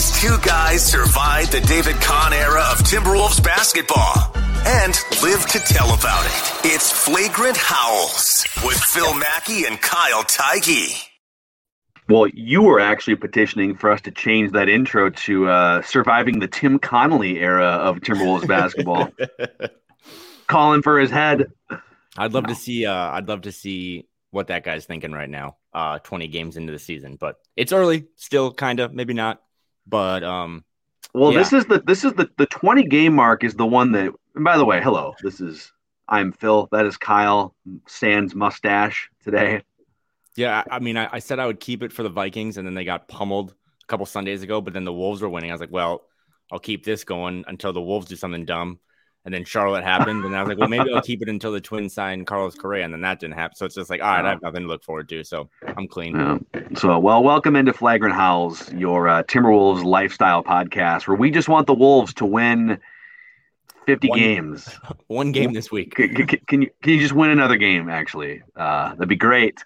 [0.00, 4.32] These two guys survived the David Kahn era of Timberwolves basketball
[4.64, 6.72] and live to tell about it.
[6.72, 11.06] It's Flagrant Howls with Phil Mackey and Kyle Theige.
[12.08, 16.48] Well, you were actually petitioning for us to change that intro to uh, surviving the
[16.48, 19.12] Tim Connolly era of Timberwolves basketball.
[20.46, 21.52] Calling for his head.
[22.16, 22.86] I'd love to see.
[22.86, 25.58] Uh, I'd love to see what that guy's thinking right now.
[25.74, 29.42] Uh, 20 games into the season, but it's early, still kind of, maybe not.
[29.90, 30.64] But um,
[31.12, 31.40] well, yeah.
[31.40, 34.12] this is the this is the the 20 game mark is the one that.
[34.36, 35.14] And by the way, hello.
[35.22, 35.72] This is
[36.08, 36.68] I'm Phil.
[36.70, 37.54] That is Kyle
[37.86, 39.62] Sans mustache today.
[40.36, 42.74] Yeah, I mean, I, I, said I would keep it for the Vikings, and then
[42.74, 43.50] they got pummeled
[43.82, 44.60] a couple Sundays ago.
[44.60, 45.50] But then the Wolves were winning.
[45.50, 46.02] I was like, well,
[46.52, 48.78] I'll keep this going until the Wolves do something dumb.
[49.24, 51.60] And then Charlotte happened, and I was like, well, maybe I'll keep it until the
[51.60, 53.54] Twins sign Carlos Correa, and then that didn't happen.
[53.54, 55.22] So it's just like, all right, I have nothing to look forward to.
[55.24, 56.16] So I'm clean.
[56.16, 56.60] Yeah.
[56.76, 61.66] So, well, welcome into Flagrant Howls, your uh, Timberwolves lifestyle podcast, where we just want
[61.66, 62.80] the Wolves to win
[63.86, 64.78] 50 one, games.
[65.08, 65.94] One game this week.
[65.96, 67.88] Can, can, can, you can you just win another game?
[67.88, 69.64] Actually, uh, that'd be great.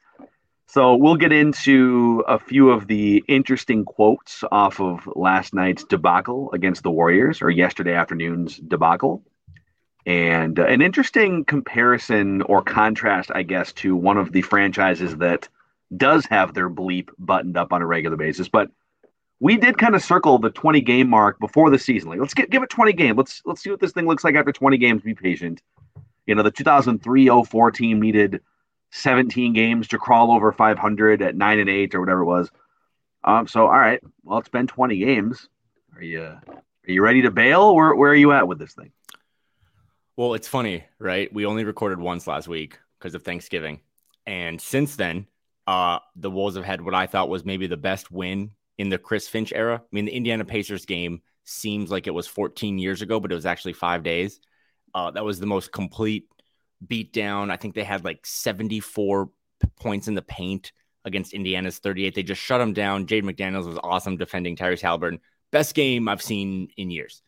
[0.66, 6.50] So we'll get into a few of the interesting quotes off of last night's debacle
[6.52, 9.22] against the Warriors, or yesterday afternoon's debacle,
[10.06, 15.48] and uh, an interesting comparison or contrast, I guess, to one of the franchises that
[15.96, 18.48] does have their bleep buttoned up on a regular basis.
[18.48, 18.70] But
[19.40, 22.10] we did kind of circle the 20 game mark before the season.
[22.10, 23.16] Like, let's get give it 20 games.
[23.16, 25.02] Let's let's see what this thing looks like after 20 games.
[25.02, 25.62] Be patient.
[26.26, 28.40] You know, the 2003-04 team needed
[28.92, 32.50] 17 games to crawl over 500 at nine and eight or whatever it was.
[33.22, 35.48] Um, so all right, well, it's been 20 games.
[35.96, 37.74] Are you are you ready to bail?
[37.74, 38.92] Where where are you at with this thing?
[40.16, 41.32] Well, it's funny, right?
[41.32, 43.80] We only recorded once last week because of Thanksgiving,
[44.26, 45.26] and since then,
[45.66, 48.98] uh, the Wolves have had what I thought was maybe the best win in the
[48.98, 49.80] Chris Finch era.
[49.82, 53.34] I mean, the Indiana Pacers game seems like it was 14 years ago, but it
[53.34, 54.40] was actually five days.
[54.94, 56.28] Uh, that was the most complete
[56.86, 57.50] beat down.
[57.50, 59.30] I think they had like 74
[59.76, 60.72] points in the paint
[61.04, 62.14] against Indiana's 38.
[62.14, 63.06] They just shut them down.
[63.06, 65.20] Jade McDaniels was awesome defending Tyrese Halliburton.
[65.50, 67.22] Best game I've seen in years.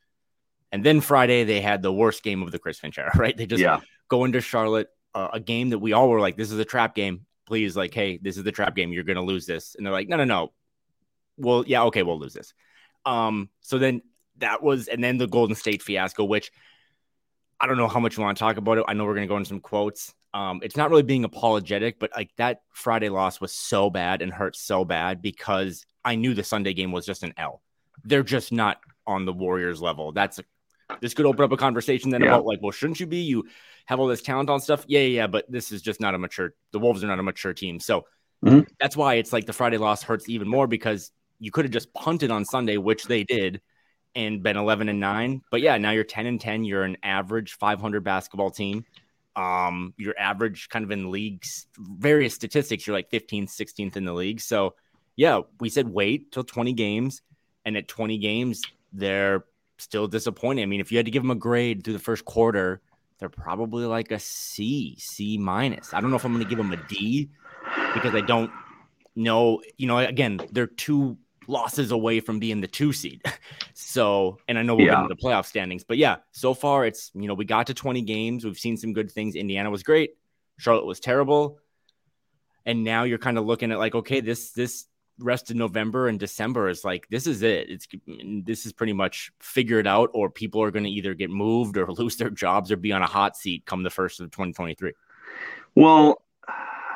[0.73, 3.37] And then Friday, they had the worst game of the Chris Finch era, right?
[3.37, 3.81] They just yeah.
[4.09, 6.95] go into Charlotte, uh, a game that we all were like, this is a trap
[6.95, 7.27] game.
[7.47, 8.93] Please, like, hey, this is the trap game.
[8.93, 9.77] You're going to lose this.
[9.77, 10.53] And they're like, no, no, no.
[11.37, 12.53] Well, yeah, okay, we'll lose this.
[13.05, 14.03] Um, so then
[14.39, 16.51] that was, and then the Golden State fiasco, which
[17.61, 18.85] I don't know how much you want to talk about it.
[18.89, 20.13] I know we're going to go into some quotes.
[20.35, 24.33] Um, it's not really being apologetic, but like that Friday loss was so bad and
[24.33, 27.63] hurt so bad because I knew the Sunday game was just an L.
[28.05, 30.13] They're just not on the Warriors level.
[30.13, 30.45] That's a,
[31.01, 32.29] this could open up a conversation then yeah.
[32.29, 33.19] about like, well, shouldn't you be?
[33.19, 33.45] You
[33.87, 34.85] have all this talent on stuff.
[34.87, 36.55] Yeah, yeah, yeah, but this is just not a mature.
[36.73, 38.07] The Wolves are not a mature team, so
[38.45, 38.61] mm-hmm.
[38.81, 41.93] that's why it's like the Friday loss hurts even more because you could have just
[41.93, 43.61] punted on Sunday, which they did,
[44.15, 45.43] and been 11 and 9.
[45.51, 46.65] But yeah, now you're 10 and 10.
[46.65, 48.85] You're an average 500 basketball team.
[49.37, 54.15] Um, your average kind of in leagues, various statistics, you're like 15th, 16th in the
[54.15, 54.41] league.
[54.41, 54.75] So
[55.15, 57.21] yeah, we said wait till 20 games.
[57.67, 59.45] And at 20 games, they're
[59.79, 60.63] still disappointing.
[60.63, 62.81] I mean, if you had to give them a grade through the first quarter,
[63.19, 65.95] they're probably like a C, C minus.
[65.95, 67.31] I don't know if I'm going to give them a D
[67.95, 68.51] because I don't
[69.15, 69.63] know.
[69.77, 71.17] You know, again, they're two
[71.49, 73.23] losses away from being the two seed.
[73.75, 75.03] so, and I know we're yeah.
[75.03, 78.03] in the playoff standings, but yeah, so far it's, you know, we got to 20
[78.03, 78.45] games.
[78.45, 79.35] We've seen some good things.
[79.35, 80.17] Indiana was great.
[80.59, 81.59] Charlotte was terrible.
[82.65, 84.87] And now you're kind of looking at like, okay, this, this
[85.19, 87.71] rest of November and December is like, this is it.
[87.71, 91.31] It's, mm, this is pretty much figured out, or people are going to either get
[91.31, 94.31] moved or lose their jobs or be on a hot seat come the first of
[94.31, 94.93] 2023.
[95.75, 96.23] Well,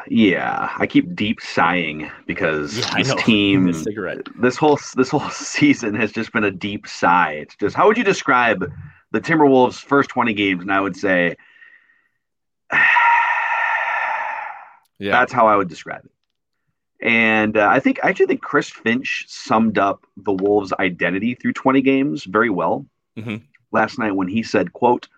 [0.09, 3.73] yeah, I keep deep sighing because yeah, this team,
[4.41, 7.33] this whole this whole season has just been a deep sigh.
[7.33, 8.73] It's just how would you describe
[9.11, 10.63] the Timberwolves' first twenty games?
[10.63, 11.37] And I would say,
[12.73, 12.89] yeah,
[14.99, 16.13] that's how I would describe it.
[17.03, 21.55] And uh, I think I actually think Chris Finch summed up the Wolves' identity through
[21.55, 22.87] twenty games very well
[23.17, 23.37] mm-hmm.
[23.73, 25.09] last night when he said, "quote."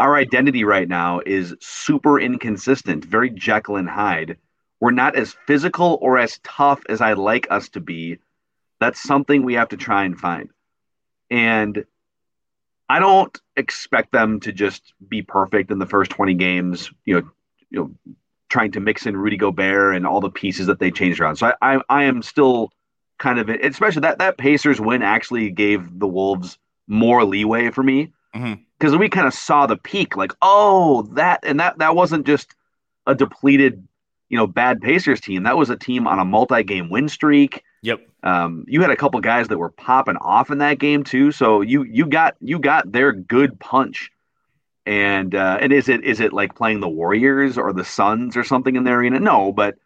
[0.00, 4.38] our identity right now is super inconsistent, very Jekyll and Hyde.
[4.80, 8.16] We're not as physical or as tough as I'd like us to be.
[8.80, 10.48] That's something we have to try and find.
[11.30, 11.84] And
[12.88, 17.30] I don't expect them to just be perfect in the first 20 games, you know,
[17.68, 18.14] you know,
[18.50, 21.36] trying to mix in Rudy Gobert and all the pieces that they changed around.
[21.36, 22.70] So I, I, I am still
[23.18, 28.12] kind of, especially that, that Pacers win actually gave the Wolves more leeway for me
[28.32, 28.98] because mm-hmm.
[28.98, 32.54] we kind of saw the peak, like, oh, that and that that wasn't just
[33.06, 33.86] a depleted,
[34.28, 35.44] you know, bad Pacers team.
[35.44, 37.62] That was a team on a multi-game win streak.
[37.82, 38.06] Yep.
[38.22, 41.32] Um, you had a couple guys that were popping off in that game too.
[41.32, 44.10] So you you got you got their good punch.
[44.86, 48.44] And uh, and is it is it like playing the Warriors or the Suns or
[48.44, 49.20] something in the arena?
[49.20, 49.76] No, but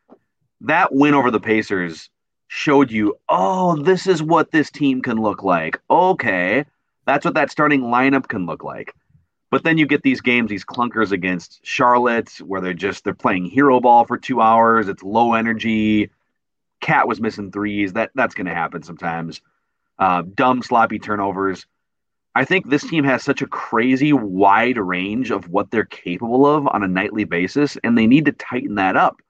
[0.60, 2.10] that win over the Pacers
[2.46, 5.80] showed you, oh, this is what this team can look like.
[5.90, 6.64] Okay,
[7.06, 8.94] that's what that starting lineup can look like.
[9.50, 13.46] But then you get these games, these clunkers against Charlotte, where they're just they're playing
[13.46, 14.88] hero ball for two hours.
[14.88, 16.10] It's low energy.
[16.80, 17.92] KAT was missing threes.
[17.92, 19.40] That that's going to happen sometimes.
[19.98, 21.66] Uh, dumb, sloppy turnovers.
[22.34, 26.66] I think this team has such a crazy wide range of what they're capable of
[26.66, 29.20] on a nightly basis, and they need to tighten that up.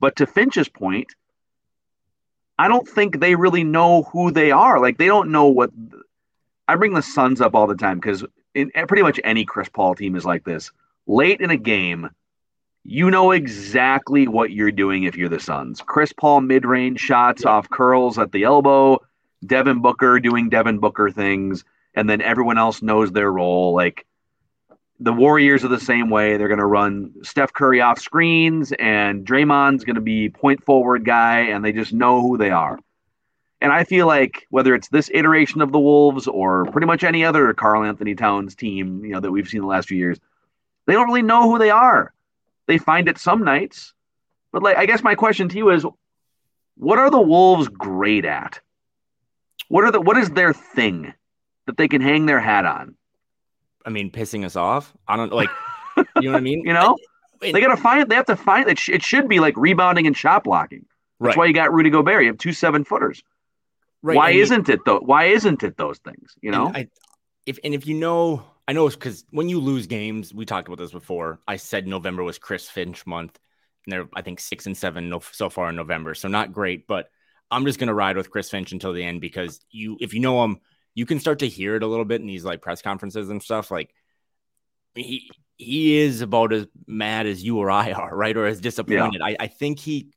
[0.00, 1.14] But to Finch's point,
[2.58, 4.80] I don't think they really know who they are.
[4.80, 5.70] Like they don't know what.
[6.68, 8.24] I bring the Suns up all the time because
[8.54, 10.70] in eh, pretty much any Chris Paul team is like this.
[11.06, 12.08] Late in a game,
[12.84, 15.82] you know exactly what you're doing if you're the Suns.
[15.84, 17.50] Chris Paul mid range shots yeah.
[17.50, 18.98] off curls at the elbow,
[19.44, 21.64] Devin Booker doing Devin Booker things,
[21.94, 23.74] and then everyone else knows their role.
[23.74, 24.06] Like
[25.00, 26.36] the Warriors are the same way.
[26.36, 31.04] They're going to run Steph Curry off screens, and Draymond's going to be point forward
[31.04, 32.78] guy, and they just know who they are.
[33.60, 37.24] And I feel like whether it's this iteration of the Wolves or pretty much any
[37.24, 40.18] other Karl-Anthony Towns team, you know, that we've seen the last few years,
[40.86, 42.12] they don't really know who they are.
[42.66, 43.94] They find it some nights.
[44.52, 45.86] But like I guess my question to you is
[46.76, 48.60] what are the Wolves great at?
[49.68, 51.14] What are the what is their thing
[51.66, 52.96] that they can hang their hat on?
[53.84, 54.92] I mean, pissing us off.
[55.08, 55.50] I don't like
[55.96, 56.62] you know what I mean?
[56.66, 56.96] you know?
[57.40, 58.78] They got to find they have to find it.
[58.88, 60.86] It should be like rebounding and shot blocking.
[61.18, 61.38] That's right.
[61.38, 62.22] why you got Rudy Gobert.
[62.22, 63.22] You have two seven footers.
[64.00, 64.16] Right.
[64.16, 65.00] Why and isn't it though?
[65.00, 66.36] Why isn't it those things?
[66.40, 66.88] You know, I,
[67.44, 70.68] if and if you know, I know it's because when you lose games, we talked
[70.68, 71.40] about this before.
[71.48, 73.38] I said November was Chris Finch month,
[73.86, 76.86] and they're I think six and seven no, so far in November, so not great.
[76.86, 77.08] But
[77.50, 80.44] I'm just gonna ride with Chris Finch until the end because you, if you know
[80.44, 80.60] him,
[80.94, 83.42] you can start to hear it a little bit in these like press conferences and
[83.42, 83.70] stuff.
[83.70, 83.94] Like
[84.94, 89.20] he he is about as mad as you or I are, right, or as disappointed.
[89.20, 89.26] Yeah.
[89.26, 90.12] I, I think he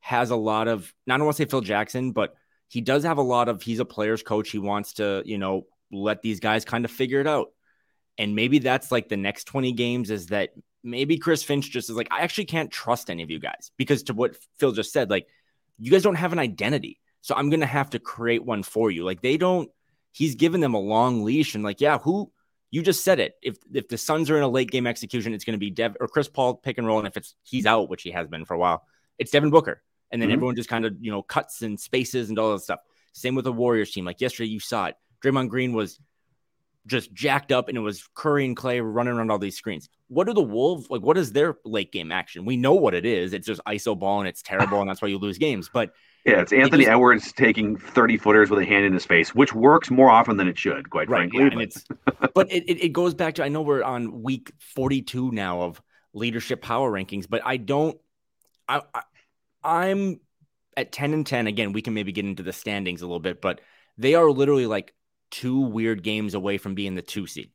[0.00, 0.92] has a lot of.
[1.08, 2.34] I don't want to say Phil Jackson, but
[2.68, 4.50] he does have a lot of he's a player's coach.
[4.50, 7.48] He wants to, you know, let these guys kind of figure it out.
[8.18, 10.50] And maybe that's like the next 20 games is that
[10.82, 14.04] maybe Chris Finch just is like, I actually can't trust any of you guys because
[14.04, 15.26] to what Phil just said, like,
[15.78, 17.00] you guys don't have an identity.
[17.22, 19.04] So I'm going to have to create one for you.
[19.04, 19.70] Like, they don't,
[20.14, 22.32] he's given them a long leash and like, yeah, who,
[22.70, 23.34] you just said it.
[23.42, 25.96] If if the Suns are in a late game execution, it's going to be Dev
[26.00, 26.98] or Chris Paul pick and roll.
[26.98, 28.84] And if it's he's out, which he has been for a while,
[29.18, 29.82] it's Devin Booker
[30.14, 30.34] and then mm-hmm.
[30.34, 32.78] everyone just kind of you know cuts and spaces and all that stuff.
[33.14, 34.04] Same with the Warriors team.
[34.04, 34.96] Like yesterday, you saw it.
[35.22, 35.98] Draymond Green was
[36.86, 39.88] just jacked up, and it was Curry and Klay running around all these screens.
[40.06, 41.02] What are the Wolves like?
[41.02, 42.44] What is their late game action?
[42.44, 43.32] We know what it is.
[43.32, 45.68] It's just iso ball, and it's terrible, and that's why you lose games.
[45.72, 45.90] But
[46.24, 49.54] yeah, it's Anthony just, Edwards taking 30 footers with a hand in his face, which
[49.54, 51.44] works more often than it should, quite right, frankly.
[51.44, 51.84] Yeah, but it's,
[52.34, 55.82] but it, it goes back to I know we're on week 42 now of
[56.14, 57.98] leadership power rankings, but I don't
[58.68, 59.02] I, I
[59.62, 60.20] I'm
[60.76, 61.46] at 10 and 10.
[61.46, 63.60] Again, we can maybe get into the standings a little bit, but
[63.98, 64.94] they are literally like
[65.30, 67.50] two weird games away from being the two seed.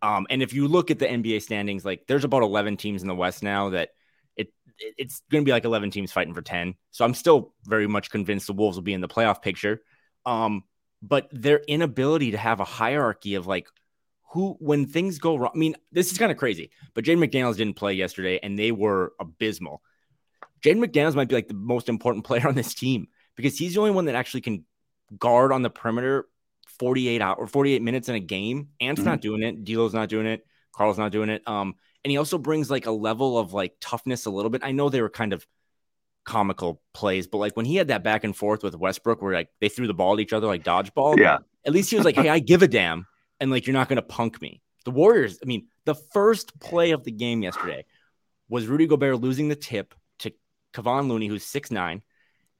[0.00, 3.08] Um, and if you look at the NBA standings, like there's about 11 teams in
[3.08, 3.90] the West now that
[4.36, 4.48] it,
[4.78, 6.74] it's going to be like 11 teams fighting for 10.
[6.90, 9.82] So I'm still very much convinced the Wolves will be in the playoff picture.
[10.26, 10.64] Um,
[11.02, 13.68] but their inability to have a hierarchy of like
[14.32, 17.56] who, when things go wrong, I mean, this is kind of crazy, but Jaden McDaniels
[17.56, 19.82] didn't play yesterday and they were abysmal.
[20.64, 23.80] Jaden McDaniels might be like the most important player on this team because he's the
[23.80, 24.64] only one that actually can
[25.18, 26.26] guard on the perimeter
[26.78, 28.68] 48 out or 48 minutes in a game.
[28.80, 29.10] Ant's mm-hmm.
[29.10, 29.64] not doing it.
[29.64, 30.46] D'Lo's not doing it.
[30.72, 31.46] Karl's not doing it.
[31.46, 34.62] Um, and he also brings like a level of like toughness a little bit.
[34.64, 35.46] I know they were kind of
[36.24, 39.48] comical plays, but like when he had that back and forth with Westbrook, where like
[39.60, 41.18] they threw the ball at each other like dodgeball.
[41.18, 41.38] Yeah.
[41.64, 43.06] At least he was like, "Hey, I give a damn,"
[43.38, 44.60] and like you're not gonna punk me.
[44.84, 45.38] The Warriors.
[45.42, 47.84] I mean, the first play of the game yesterday
[48.48, 50.32] was Rudy Gobert losing the tip to
[50.74, 52.02] Kevon Looney, who's six nine,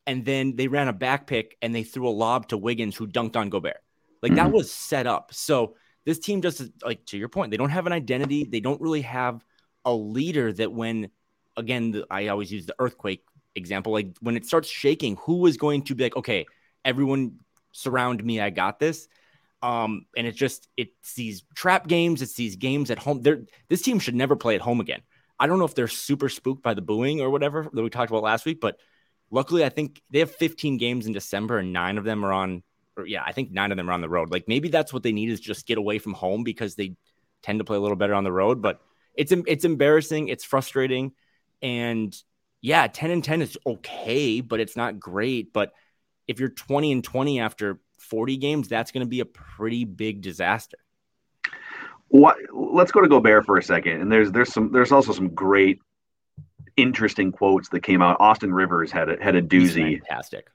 [0.06, 3.08] and then they ran a back pick and they threw a lob to Wiggins, who
[3.08, 3.78] dunked on Gobert.
[4.22, 4.36] Like mm-hmm.
[4.36, 5.34] that was set up.
[5.34, 8.44] So this team just like to your point, they don't have an identity.
[8.44, 9.44] They don't really have
[9.84, 11.10] a leader that when
[11.56, 13.92] again, I always use the earthquake example.
[13.92, 16.46] Like when it starts shaking, who is going to be like, okay,
[16.84, 17.38] everyone
[17.72, 19.08] surround me, I got this.
[19.62, 23.22] Um, and it's just it's these trap games, it's these games at home.
[23.22, 25.02] There, this team should never play at home again.
[25.38, 28.10] I don't know if they're super spooked by the booing or whatever that we talked
[28.10, 28.78] about last week, but
[29.30, 32.62] luckily I think they have 15 games in December and nine of them are on
[32.96, 34.30] or yeah, I think nine of them are on the road.
[34.30, 36.96] Like maybe that's what they need is just get away from home because they
[37.42, 38.80] tend to play a little better on the road, but
[39.14, 41.12] it's it's embarrassing, it's frustrating
[41.62, 42.14] and
[42.60, 45.72] yeah, 10 and 10 is okay, but it's not great, but
[46.28, 50.20] if you're 20 and 20 after 40 games, that's going to be a pretty big
[50.20, 50.78] disaster.
[52.08, 52.36] What?
[52.52, 54.00] Let's go to Gobert for a second.
[54.00, 55.80] And there's there's some there's also some great,
[56.76, 58.18] interesting quotes that came out.
[58.20, 59.98] Austin Rivers had a, had a doozy.
[59.98, 60.48] fantastic.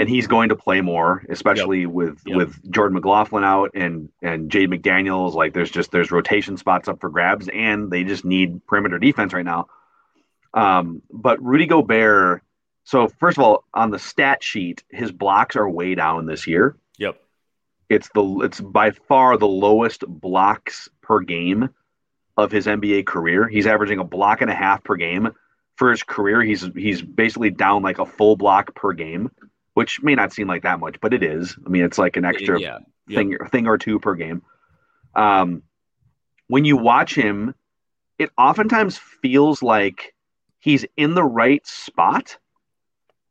[0.00, 1.90] And he's going to play more, especially yep.
[1.90, 2.36] with yep.
[2.36, 5.34] with Jordan McLaughlin out and and Jade McDaniels.
[5.34, 9.32] Like there's just there's rotation spots up for grabs, and they just need perimeter defense
[9.32, 9.68] right now.
[10.54, 12.42] Um, but Rudy Gobert.
[12.84, 16.76] So first of all, on the stat sheet, his blocks are way down this year.
[16.98, 17.20] Yep.
[17.88, 21.70] It's the it's by far the lowest blocks per game
[22.36, 23.48] of his NBA career.
[23.48, 25.30] He's averaging a block and a half per game.
[25.76, 29.30] For his career, he's he's basically down like a full block per game,
[29.80, 31.56] which may not seem like that much, but it is.
[31.64, 32.80] I mean, it's like an extra yeah.
[33.08, 33.16] Yep.
[33.16, 34.42] thing thing or two per game.
[35.14, 35.62] Um,
[36.48, 37.54] when you watch him,
[38.18, 40.14] it oftentimes feels like
[40.58, 42.36] he's in the right spot,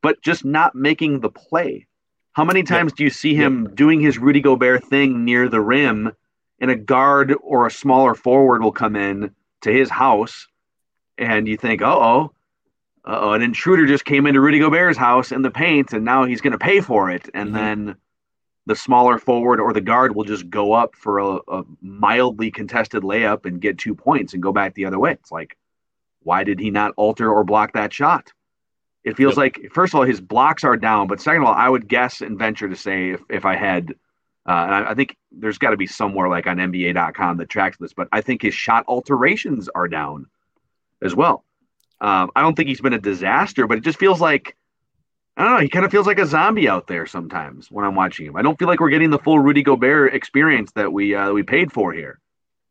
[0.02, 1.86] but just not making the play.
[2.32, 6.14] How many times do you see him doing his Rudy Gobert thing near the rim,
[6.60, 10.48] and a guard or a smaller forward will come in to his house,
[11.16, 12.32] and you think, oh, oh,
[13.06, 16.52] an intruder just came into Rudy Gobert's house in the paint, and now he's going
[16.54, 17.30] to pay for it.
[17.34, 17.56] And mm-hmm.
[17.56, 17.96] then
[18.66, 23.02] the smaller forward or the guard will just go up for a, a, mildly contested
[23.02, 25.14] layup and get two points and go back the other way.
[25.14, 25.58] It's like,
[26.22, 28.32] why did he not alter or block that shot?
[29.04, 29.38] It feels yep.
[29.38, 32.22] like, first of all, his blocks are down, but second of all, I would guess
[32.22, 33.96] and venture to say if, if I had,
[34.46, 37.78] uh, and I, I think there's got to be somewhere like on NBA.com that tracks
[37.80, 40.28] this, but I think his shot alterations are down
[41.02, 41.44] as well.
[42.02, 44.56] Um, I don't think he's been a disaster, but it just feels like,
[45.36, 47.96] I don't know, he kind of feels like a zombie out there sometimes when I'm
[47.96, 48.36] watching him.
[48.36, 51.44] I don't feel like we're getting the full Rudy Gobert experience that we uh, we
[51.44, 52.20] paid for here.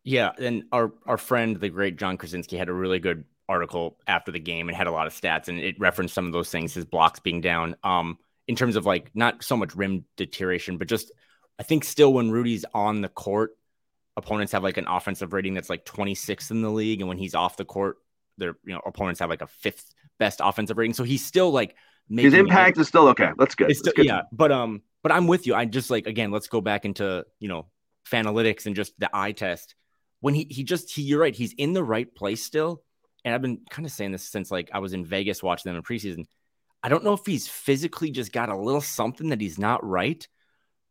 [0.04, 4.30] Yeah, and our our friend, the great Jon Krawczynski had a really good article after
[4.30, 6.74] the game and had a lot of stats and it referenced some of those things,
[6.74, 7.76] his blocks being down.
[7.82, 11.12] Um, in terms of like not so much rim deterioration, but just
[11.58, 13.56] I think still when Rudy's on the court,
[14.16, 17.34] opponents have like an offensive rating that's like 26th in the league, and when he's
[17.34, 17.98] off the court,
[18.38, 20.94] their you know opponents have like a fifth best offensive rating.
[20.94, 21.76] So he's still like
[22.10, 23.30] his impact like, is still okay.
[23.38, 23.74] That's good.
[23.76, 24.06] Still, good.
[24.06, 25.54] Yeah, but um, but I'm with you.
[25.54, 27.66] I just like again, let's go back into you know
[28.10, 29.74] fanalytics and just the eye test.
[30.20, 31.34] When he he just he, you're right.
[31.34, 32.82] He's in the right place still
[33.24, 35.76] and I've been kind of saying this since like I was in Vegas watching them
[35.76, 36.24] in preseason.
[36.82, 40.26] I don't know if he's physically just got a little something that he's not right,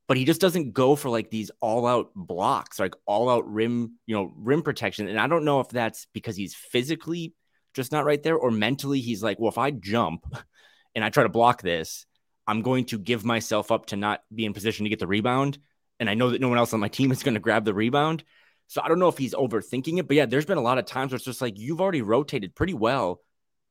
[0.07, 3.99] but he just doesn't go for like these all out blocks, like all out rim,
[4.05, 5.07] you know, rim protection.
[5.07, 7.33] And I don't know if that's because he's physically
[7.73, 10.25] just not right there or mentally he's like, well, if I jump
[10.95, 12.05] and I try to block this,
[12.47, 15.57] I'm going to give myself up to not be in position to get the rebound.
[15.99, 17.73] And I know that no one else on my team is going to grab the
[17.73, 18.23] rebound.
[18.67, 20.85] So I don't know if he's overthinking it, but yeah, there's been a lot of
[20.85, 23.21] times where it's just like you've already rotated pretty well.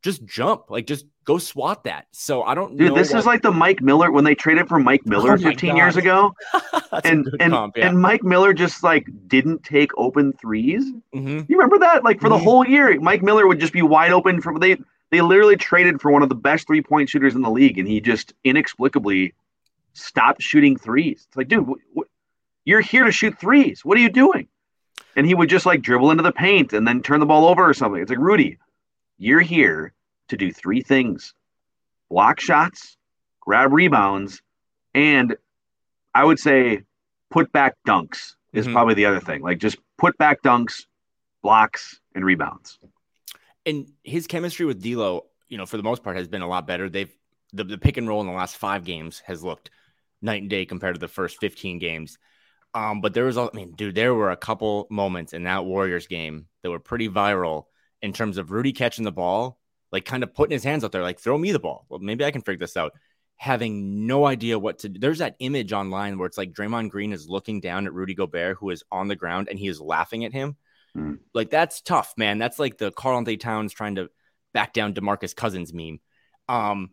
[0.06, 2.06] Just jump, like just go swat that.
[2.12, 3.18] So I don't Dude, this what...
[3.18, 5.76] is like the Mike Miller when they traded for Mike Miller oh 15 God.
[5.76, 6.32] years ago.
[7.04, 7.88] and and, comp, yeah.
[7.88, 11.40] and Mike Miller just like didn't take open 3s mm-hmm.
[11.48, 12.04] You remember that?
[12.04, 12.38] Like for mm-hmm.
[12.38, 14.76] the whole year, Mike Miller would just be wide open for they
[15.10, 17.88] they literally traded for one of the best three point shooters in the league, and
[17.88, 19.34] he just inexplicably
[19.92, 21.26] stopped shooting threes.
[21.26, 21.68] It's like, dude,
[22.64, 23.84] you're here to shoot threes.
[23.84, 24.46] What are you doing?
[25.16, 27.68] and he would just like dribble into the paint and then turn the ball over
[27.68, 28.00] or something.
[28.00, 28.58] It's like, Rudy,
[29.18, 29.92] you're here
[30.28, 31.34] to do three things
[32.08, 32.96] block shots,
[33.40, 34.40] grab rebounds,
[34.94, 35.36] and
[36.14, 36.82] I would say
[37.30, 38.74] put back dunks is mm-hmm.
[38.74, 39.42] probably the other thing.
[39.42, 40.84] Like just put back dunks,
[41.42, 42.78] blocks, and rebounds.
[43.64, 46.66] And his chemistry with D'Lo, you know, for the most part, has been a lot
[46.66, 46.88] better.
[46.88, 47.12] They've
[47.52, 49.70] the, the pick and roll in the last five games has looked
[50.22, 52.18] night and day compared to the first 15 games.
[52.74, 56.06] Um, but there was, I mean, dude, there were a couple moments in that Warriors
[56.06, 57.64] game that were pretty viral
[58.02, 59.58] in terms of Rudy catching the ball,
[59.92, 61.86] like kind of putting his hands out there, like throw me the ball.
[61.88, 62.92] Well, maybe I can figure this out.
[63.36, 64.98] Having no idea what to do.
[64.98, 68.56] There's that image online where it's like Draymond Green is looking down at Rudy Gobert,
[68.58, 70.56] who is on the ground, and he is laughing at him.
[70.96, 71.18] Mm.
[71.34, 72.38] Like that's tough, man.
[72.38, 74.08] That's like the Karl-Anthony Towns trying to
[74.54, 76.00] back down Demarcus Cousins meme.
[76.48, 76.90] Um,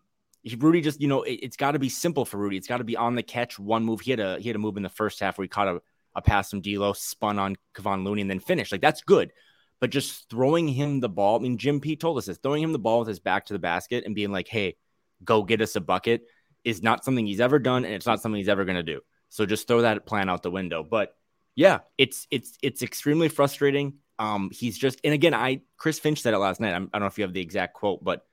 [0.58, 2.58] Rudy just, you know, it, has got to be simple for Rudy.
[2.58, 4.02] It's got to be on the catch, one move.
[4.02, 5.82] He had a he had a move in the first half where he caught a,
[6.16, 8.72] a pass from D'Lo, spun on Kevon Looney, and then finished.
[8.72, 9.32] Like that's good.
[9.84, 11.38] But just throwing him the ball.
[11.38, 13.54] I mean, Jim Pete told us this: throwing him the ball with his back to
[13.54, 14.78] the basket and being like, "Hey,
[15.26, 16.22] go get us a bucket,"
[16.64, 19.02] is not something he's ever done, and it's not something he's ever going to do.
[19.28, 20.84] So just throw that plan out the window.
[20.90, 21.14] But
[21.54, 23.96] yeah, it's it's it's extremely frustrating.
[24.20, 26.74] Um, he's just, and again, I Chris Finch said it last night.
[26.74, 28.26] I'm, I do not know if you have the exact quote, but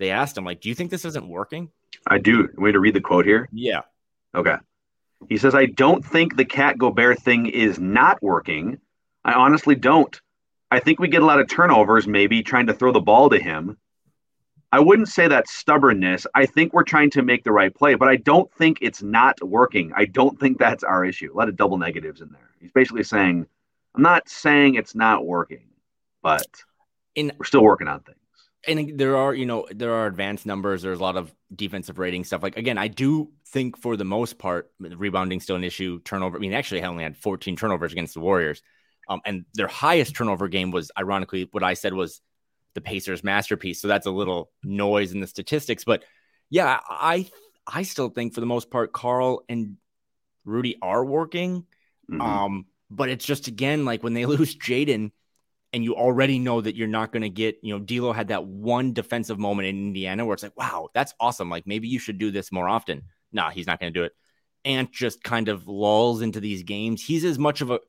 [0.00, 1.70] they asked him, like, do you think this isn't working?
[2.08, 2.46] I do.
[2.58, 3.48] Way to read the quote here.
[3.52, 3.84] Yeah.
[4.34, 4.56] Okay.
[5.30, 8.76] He says, I don't think the KAT Gobert thing is not working.
[9.24, 10.20] I honestly don't.
[10.70, 13.38] I think we get a lot of turnovers, maybe trying to throw the ball to
[13.38, 13.76] him.
[14.72, 16.26] I wouldn't say that's stubbornness.
[16.34, 19.42] I think we're trying to make the right play, but I don't think it's not
[19.42, 19.92] working.
[19.96, 21.32] I don't think that's our issue.
[21.32, 22.50] A lot of double negatives in there.
[22.60, 23.46] He's basically saying,
[23.96, 25.66] I'm not saying it's not working,
[26.22, 26.46] but
[27.16, 28.16] in, we're still working on things.
[28.68, 30.82] And there are, you know, there are advanced numbers.
[30.82, 32.42] There's a lot of defensive rating stuff.
[32.42, 36.00] Like again, I do think for the most part, rebounding still an issue.
[36.04, 36.36] Turnover.
[36.36, 38.62] I mean, actually, I only had 14 turnovers against the Warriors,
[39.10, 42.22] um, and their highest turnover game was, ironically, what I said was
[42.74, 43.82] the Pacers' masterpiece.
[43.82, 45.84] So that's a little noise in the statistics.
[45.84, 46.04] But
[46.48, 47.28] yeah, I
[47.66, 49.76] I still think for the most part, Karl and
[50.44, 51.66] Rudy are working.
[52.10, 52.20] Mm-hmm.
[52.20, 55.10] Um, but it's just again like when they lose Jaden,
[55.72, 58.44] and you already know that you're not going to get, you know, D'Lo had that
[58.44, 61.50] one defensive moment in Indiana where it's like, wow, that's awesome.
[61.50, 63.02] Like maybe you should do this more often.
[63.32, 64.12] Nah, he's not going to do it.
[64.64, 67.02] Ant just kind of lulls into these games.
[67.02, 67.80] He's as much of a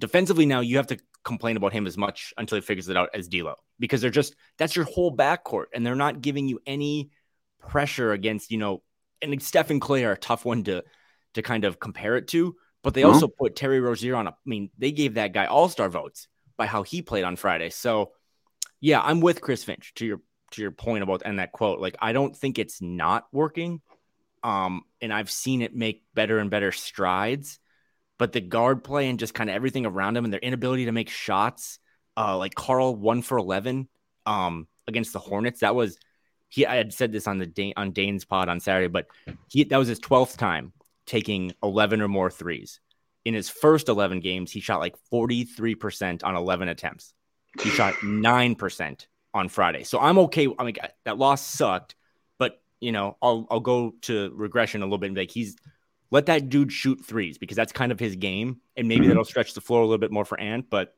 [0.00, 0.60] defensively now.
[0.60, 3.54] You have to complain about him as much until he figures it out as D'Lo
[3.78, 7.10] because they're just that's your whole backcourt, and they're not giving you any
[7.60, 8.82] pressure against you know.
[9.22, 10.82] And Steph and Klay are a tough one to
[11.34, 13.12] to kind of compare it to, but they mm-hmm.
[13.12, 14.30] also put Terry Rozier on a.
[14.30, 16.26] I mean, they gave that guy All Star votes
[16.56, 17.70] by how he played on Friday.
[17.70, 18.12] So,
[18.80, 20.20] yeah, I'm with Chris Finch to your
[20.52, 21.80] to your point about and that quote.
[21.80, 23.82] Like, I don't think it's not working,
[24.42, 27.60] um, and I've seen it make better and better strides
[28.20, 30.92] but the guard play and just kind of everything around him and their inability to
[30.92, 31.78] make shots,
[32.18, 33.88] uh, like Karl one for eleven
[34.26, 35.60] um, against the Hornets.
[35.60, 35.98] That was
[36.50, 36.66] he.
[36.66, 39.06] I had said this on the Dane, on Dane's pod on Saturday, but
[39.48, 40.74] he that was his twelfth time
[41.06, 42.78] taking eleven or more threes.
[43.24, 47.14] In his first eleven games, he shot like forty three percent on eleven attempts.
[47.62, 49.84] He shot nine percent on Friday.
[49.84, 50.46] So I'm okay.
[50.58, 51.94] I mean, that loss sucked,
[52.38, 55.06] but you know, I'll I'll go to regression a little bit.
[55.06, 55.56] and Like he's
[56.10, 58.60] let that dude shoot threes because that's kind of his game.
[58.76, 59.08] And maybe mm-hmm.
[59.08, 60.68] that'll stretch the floor a little bit more for Ant.
[60.70, 60.94] But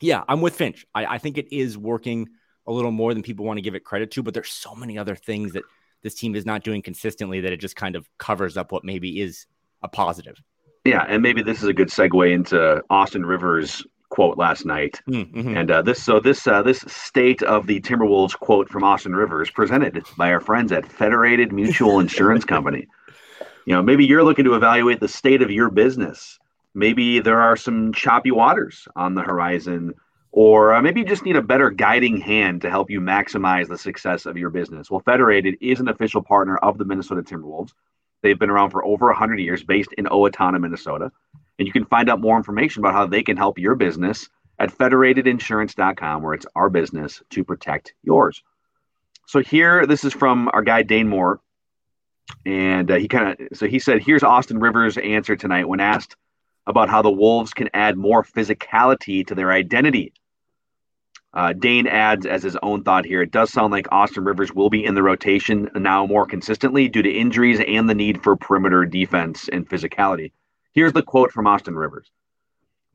[0.00, 0.86] yeah, I'm with Finch.
[0.94, 2.28] I, I think it is working
[2.66, 4.98] a little more than people want to give it credit to, but there's so many
[4.98, 5.64] other things that
[6.02, 9.20] this team is not doing consistently that it just kind of covers up what maybe
[9.20, 9.46] is
[9.82, 10.40] a positive.
[10.84, 15.00] Yeah, and maybe this is a good segue into Austin Rivers quote last night.
[15.08, 15.56] Mm-hmm.
[15.56, 19.50] And uh, this so this uh, this state of the Timberwolves quote from Austin Rivers
[19.50, 22.86] presented by our friends at Federated Mutual Insurance Company.
[23.66, 26.38] You know, maybe you're looking to evaluate the state of your business.
[26.74, 29.94] Maybe there are some choppy waters on the horizon,
[30.32, 33.76] or uh, maybe you just need a better guiding hand to help you maximize the
[33.76, 34.90] success of your business.
[34.90, 37.72] Well, Federated is an official partner of the Minnesota Timberwolves.
[38.22, 41.10] They've been around for over 100 years, based in Owatonna, Minnesota.
[41.58, 44.70] And you can find out more information about how they can help your business at
[44.70, 48.42] federatedinsurance.com, where it's our business to protect yours.
[49.26, 51.40] So, here, this is from our guy, Dane Moore
[52.46, 56.16] and uh, he kind of so he said, "Here's Austin Rivers' answer tonight when asked
[56.66, 60.12] about how the Wolves can add more physicality to their identity."
[61.32, 64.68] Uh, Dane adds as his own thought here, it does sound like Austin Rivers will
[64.68, 68.84] be in the rotation now more consistently due to injuries and the need for perimeter
[68.84, 70.32] defense and physicality.
[70.72, 72.10] Here's the quote from Austin Rivers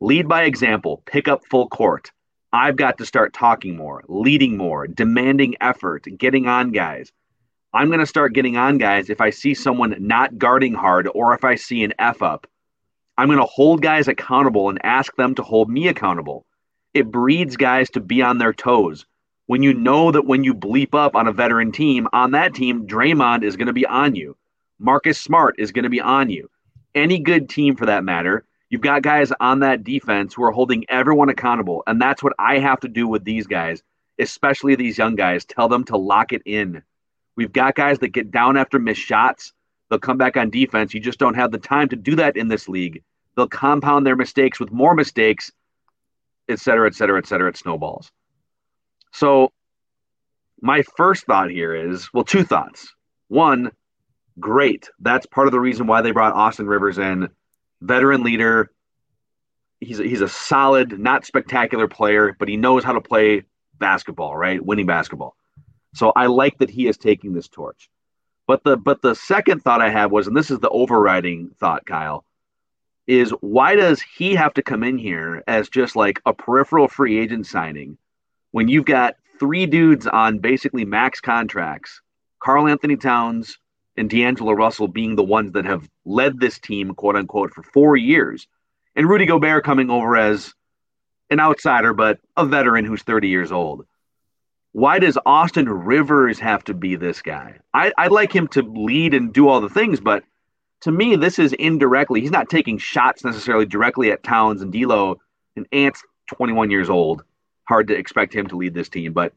[0.02, 2.12] Lead by example, pick up full court.
[2.52, 7.12] I've got to start talking more, leading more, demanding effort, getting on guys.
[7.76, 11.34] I'm going to start getting on guys if I see someone not guarding hard or
[11.34, 12.48] if I see an F up.
[13.18, 16.46] I'm going to hold guys accountable and ask them to hold me accountable.
[16.94, 19.06] It breeds guys to be on their toes.
[19.48, 22.88] When you know that when you bleep up on a veteran team, on that team,
[22.88, 24.38] Draymond is going to be on you.
[24.80, 26.50] Marcus Smart is going to be on you.
[26.96, 30.86] Any good team for that matter, you've got guys on that defense who are holding
[30.88, 31.84] everyone accountable.
[31.88, 33.84] And that's what I have to do with these guys,
[34.18, 35.44] especially these young guys.
[35.44, 36.82] Tell them to lock it in.
[37.36, 39.54] We've got guys that get down after missed shots.
[39.90, 40.94] They'll come back on defense.
[40.94, 43.04] You just don't have the time to do that in this league.
[43.36, 45.52] They'll compound their mistakes with more mistakes,
[46.48, 47.50] et cetera, et cetera, et cetera.
[47.50, 48.12] It snowballs.
[49.12, 49.52] So,
[50.62, 52.94] my first thought here is well, two thoughts.
[53.28, 53.72] One,
[54.40, 54.90] great.
[55.00, 57.30] That's part of the reason why they brought Austin Rivers in,
[57.82, 58.72] veteran leader.
[59.82, 63.44] He's a, he's a solid, not spectacular player, but he knows how to play
[63.78, 64.64] basketball, right?
[64.64, 65.36] Winning basketball.
[65.96, 67.90] So I like that he is taking this torch.
[68.48, 71.86] But the but the second thought I have was, and this is the overriding thought,
[71.86, 72.26] Kyle,
[73.08, 77.18] is why does he have to come in here as just like a peripheral free
[77.18, 77.98] agent signing
[78.52, 82.02] when you've got three dudes on basically max contracts,
[82.40, 83.58] Karl-Anthony Towns
[83.98, 87.96] and D'Angelo Russell being the ones that have led this team, quote unquote, for four
[87.96, 88.48] years,
[88.96, 90.54] and Rudy Gobert coming over as
[91.30, 93.86] an outsider, but a veteran who's 30 years old
[94.76, 97.60] why does Austin Rivers have to be this guy?
[97.74, 100.26] I, I'd like him to lead and do all the things, but
[100.82, 102.20] to me, this is indirectly.
[102.20, 105.22] He's not taking shots necessarily directly at Towns and D'Lo.
[105.56, 107.24] And Ant's 21 years old.
[107.64, 109.32] Hard to expect him to lead this team, but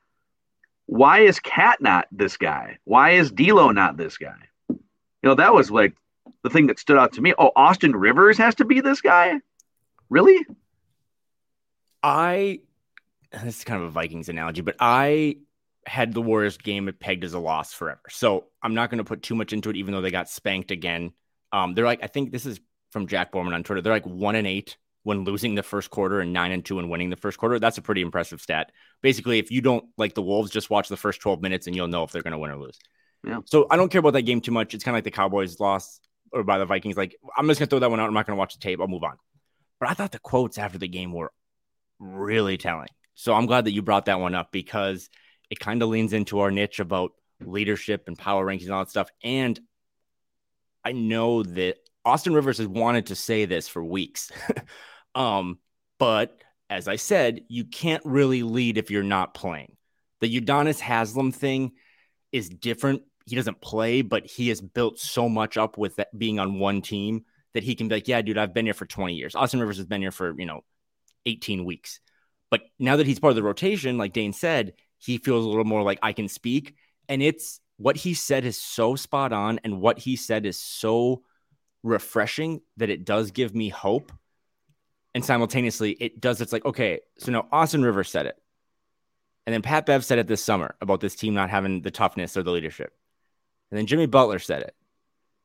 [0.86, 2.78] why is KAT not this guy?
[2.82, 4.34] Why is D'Lo not this guy?
[4.68, 4.80] You
[5.22, 5.94] know, that was like
[6.42, 7.32] the thing that stood out to me.
[7.38, 9.34] Oh, Austin Rivers has to be this guy?
[10.10, 10.44] Really?
[12.02, 12.58] I
[13.32, 15.36] this is kind of a Vikings analogy, but I
[15.86, 18.00] had the Warriors game pegged as a loss forever.
[18.10, 20.70] So I'm not going to put too much into it, even though they got spanked
[20.70, 21.12] again.
[21.52, 22.60] Um, they're like, I think this is
[22.90, 23.80] from Jack Borman on Twitter.
[23.80, 26.90] They're like one and eight when losing the first quarter and nine and two and
[26.90, 27.58] winning the first quarter.
[27.58, 28.72] That's a pretty impressive stat.
[29.02, 31.88] Basically, if you don't like the Wolves, just watch the first 12 minutes and you'll
[31.88, 32.78] know if they're going to win or lose.
[33.26, 33.40] Yeah.
[33.46, 34.74] So I don't care about that game too much.
[34.74, 36.00] It's kind of like the Cowboys loss
[36.32, 36.96] or by the Vikings.
[36.96, 38.08] Like, I'm just going to throw that one out.
[38.08, 38.80] I'm not going to watch the tape.
[38.80, 39.16] I'll move on.
[39.80, 41.32] But I thought the quotes after the game were
[41.98, 42.88] really telling.
[43.18, 45.10] So I'm glad that you brought that one up because
[45.50, 48.90] it kind of leans into our niche about leadership and power rankings and all that
[48.90, 49.10] stuff.
[49.24, 49.58] And
[50.84, 54.30] I know that Austin Rivers has wanted to say this for weeks.
[55.16, 55.58] um,
[55.98, 59.76] but as I said, you can't really lead if you're not playing.
[60.20, 61.72] The Udonis Haslem thing
[62.30, 63.02] is different.
[63.26, 66.82] He doesn't play, but he has built so much up with that being on one
[66.82, 69.34] team that he can be like, yeah, dude, I've been here for 20 years.
[69.34, 70.60] Austin Rivers has been here for, you know,
[71.26, 71.98] 18 weeks.
[72.50, 75.64] But now that he's part of the rotation, like Dane said, he feels a little
[75.64, 76.74] more like I can speak.
[77.08, 79.60] And it's what he said is so spot on.
[79.64, 81.22] And what he said is so
[81.82, 84.12] refreshing that it does give me hope.
[85.14, 86.40] And simultaneously, it does.
[86.40, 88.36] It's like, okay, so now Austin Rivers said it.
[89.46, 92.36] And then Pat Bev said it this summer about this team not having the toughness
[92.36, 92.92] or the leadership.
[93.70, 94.74] And then Jimmy Butler said it.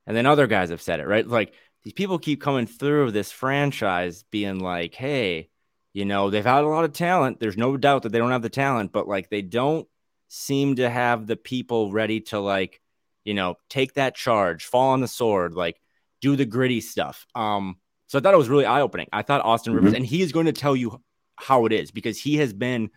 [0.05, 1.25] And then other guys have said it, right?
[1.25, 5.49] Like these people keep coming through this franchise being like, hey,
[5.93, 7.39] you know, they've had a lot of talent.
[7.39, 9.87] There's no doubt that they don't have the talent, but like they don't
[10.27, 12.81] seem to have the people ready to like,
[13.23, 15.79] you know, take that charge, fall on the sword, like
[16.19, 17.27] do the gritty stuff.
[17.35, 17.77] Um,
[18.07, 19.07] so I thought it was really eye opening.
[19.13, 19.97] I thought Austin Rivers, mm-hmm.
[19.97, 21.01] and he is going to tell you
[21.35, 22.89] how it is because he has been.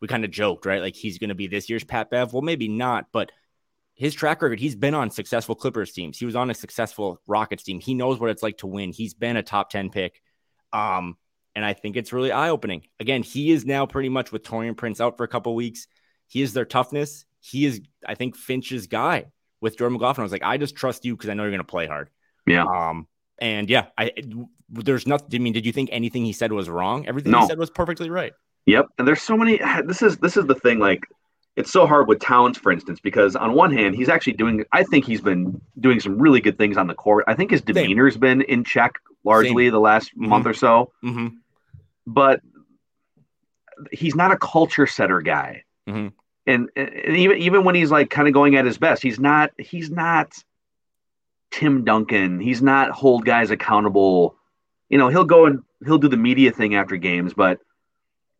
[0.00, 0.80] We kind of joked, right?
[0.80, 2.32] Like he's going to be this year's Pat Bev.
[2.32, 3.32] Well, maybe not, but
[3.94, 6.16] his track record, he's been on successful Clippers teams.
[6.16, 7.80] He was on a successful Rockets team.
[7.80, 8.92] He knows what it's like to win.
[8.92, 10.22] He's been a top 10 pick.
[10.72, 11.16] Um,
[11.54, 12.82] and I think it's really eye opening.
[13.00, 15.86] Again, he is now pretty much with Taurean Prince out for a couple weeks.
[16.26, 17.24] He is their toughness.
[17.40, 19.26] He is, I think, Finch's guy
[19.60, 20.22] with Jordan McLaughlin.
[20.22, 22.10] I was like, I just trust you because I know you're going to play hard.
[22.46, 22.64] Yeah.
[22.64, 23.06] Um,
[23.38, 24.12] and yeah, I
[24.68, 25.28] there's nothing.
[25.32, 27.06] I mean, did you think anything he said was wrong?
[27.06, 27.40] Everything no.
[27.40, 28.32] he said was perfectly right.
[28.66, 28.86] Yep.
[28.98, 29.60] And there's so many.
[29.84, 30.78] This is this is the thing.
[30.78, 31.02] Like,
[31.58, 34.64] it's so hard with Towns, for instance, because on one hand, he's actually doing.
[34.72, 37.24] I think he's been doing some really good things on the court.
[37.26, 38.20] I think his demeanor's Same.
[38.20, 38.94] been in check
[39.24, 39.72] largely Same.
[39.72, 40.28] the last mm-hmm.
[40.28, 40.92] month or so.
[41.04, 41.28] Mm-hmm
[42.08, 42.40] but
[43.92, 45.62] he's not a culture setter guy.
[45.88, 46.08] Mm-hmm.
[46.46, 49.52] And, and even even when he's like kind of going at his best, he's not
[49.58, 50.32] he's not
[51.50, 52.40] Tim Duncan.
[52.40, 54.36] He's not hold guys accountable.
[54.88, 57.60] You know, he'll go and he'll do the media thing after games, but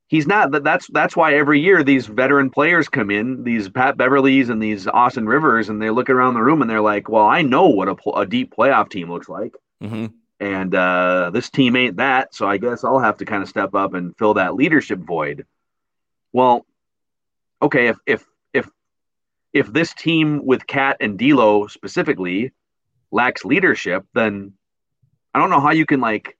[0.09, 0.51] he's not.
[0.53, 4.62] that That's that's why every year these veteran players come in, these Pat Beverleys and
[4.62, 7.68] these Austin Rivers, and they look around the room and they're like, "Well, I know
[7.68, 10.07] what a, a deep playoff team looks like." Mm-hmm
[10.40, 12.35] and uh, this team ain't that.
[12.35, 15.47] So I guess I'll have to kind of step up and fill that leadership void.
[16.33, 16.66] Well,
[17.61, 18.68] okay, if if if
[19.53, 22.53] if this team with KAT and D'Lo specifically
[23.11, 24.53] lacks leadership, then
[25.35, 26.37] I don't know how you can like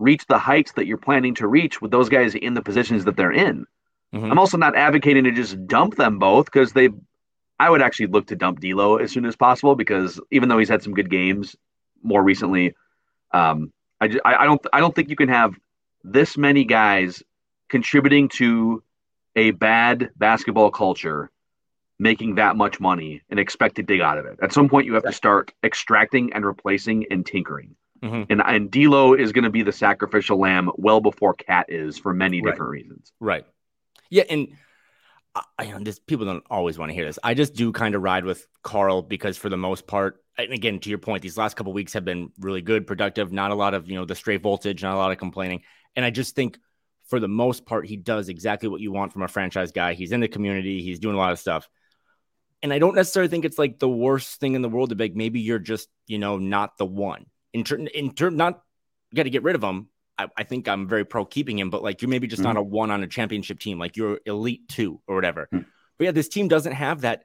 [0.00, 3.16] reach the heights that you're planning to reach with those guys in the positions that
[3.16, 3.66] they're in.
[4.14, 4.32] Mm-hmm.
[4.32, 6.88] I'm also not advocating to just dump them both because they.
[7.58, 10.70] I would actually look to dump D'Lo as soon as possible because even though he's
[10.70, 11.54] had some good games
[12.02, 12.74] more recently,
[13.32, 15.54] um, I, just, I, I don't I don't think you can have
[16.02, 17.22] this many guys
[17.68, 18.82] contributing to
[19.36, 21.30] a bad basketball culture
[21.98, 24.38] making that much money and expect to dig out of it.
[24.42, 27.76] At some point, you have to start extracting and replacing and tinkering.
[28.02, 28.32] Mm-hmm.
[28.32, 32.14] And and D'Lo is going to be the sacrificial lamb well before KAT is for
[32.14, 32.52] many right.
[32.52, 33.12] different reasons.
[33.20, 33.44] Right.
[34.08, 34.48] Yeah, and
[35.34, 37.18] I, I just people don't always want to hear this.
[37.22, 40.78] I just do kind of ride with Karl because for the most part, and again,
[40.80, 43.74] to your point, these last couple weeks have been really good, productive, not a lot
[43.74, 45.62] of, you know, the straight voltage, not a lot of complaining.
[45.94, 46.58] And I just think
[47.08, 49.94] for the most part, he does exactly what you want from a franchise guy.
[49.94, 51.68] He's in the community, he's doing a lot of stuff.
[52.62, 55.04] And I don't necessarily think it's like the worst thing in the world to be
[55.04, 57.26] like, maybe you're just, you know, not the one.
[57.52, 58.62] In turn, in turn, not
[59.14, 59.88] got to get rid of him.
[60.18, 62.54] I, I, think I'm very pro keeping him, but like you're maybe just mm-hmm.
[62.54, 65.48] not a one on a championship team, like you're elite two or whatever.
[65.52, 65.68] Mm-hmm.
[65.98, 67.24] But yeah, this team doesn't have that.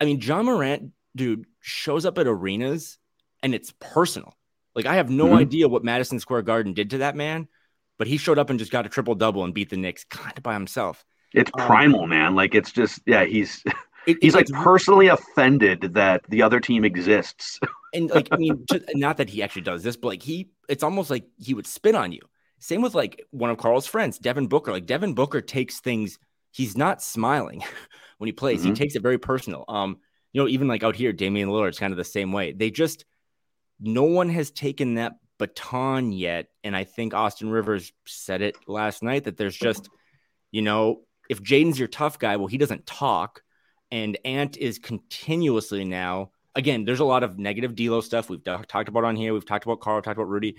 [0.00, 2.98] I mean, Ja Morant dude shows up at arenas
[3.42, 4.34] and it's personal.
[4.74, 5.36] Like I have no mm-hmm.
[5.36, 7.48] idea what Madison Square Garden did to that man,
[7.98, 10.36] but he showed up and just got a triple double and beat the Knicks kind
[10.36, 11.04] of by himself.
[11.32, 12.34] It's um, primal, man.
[12.34, 13.62] Like it's just yeah, he's
[14.06, 17.58] it, he's like personally offended that the other team exists.
[17.92, 20.82] and like I mean, just, not that he actually does this, but like he, it's
[20.82, 22.20] almost like he would spit on you.
[22.58, 24.72] Same with like one of Karl's friends, Devin Booker.
[24.72, 26.18] Like Devin Booker takes things.
[26.52, 27.62] He's not smiling,
[28.18, 28.62] when he plays.
[28.62, 28.66] Mhm.
[28.66, 29.64] He takes it very personal.
[29.68, 29.98] Um,
[30.32, 32.52] you know, even like out here, Damian Lillard's kind of the same way.
[32.52, 33.04] They just
[33.80, 39.02] no one has taken that baton yet, and I think Austin Rivers said it last
[39.02, 39.88] night that there's just,
[40.52, 41.00] you know,
[41.30, 43.42] if Jaden's your tough guy, well, he doesn't talk,
[43.90, 46.30] and Ant is continuously now.
[46.54, 49.32] Again, there's a lot of negative D'Lo stuff we've ta- talked about on here.
[49.32, 50.56] We've talked about Karl, We talked about Rudy.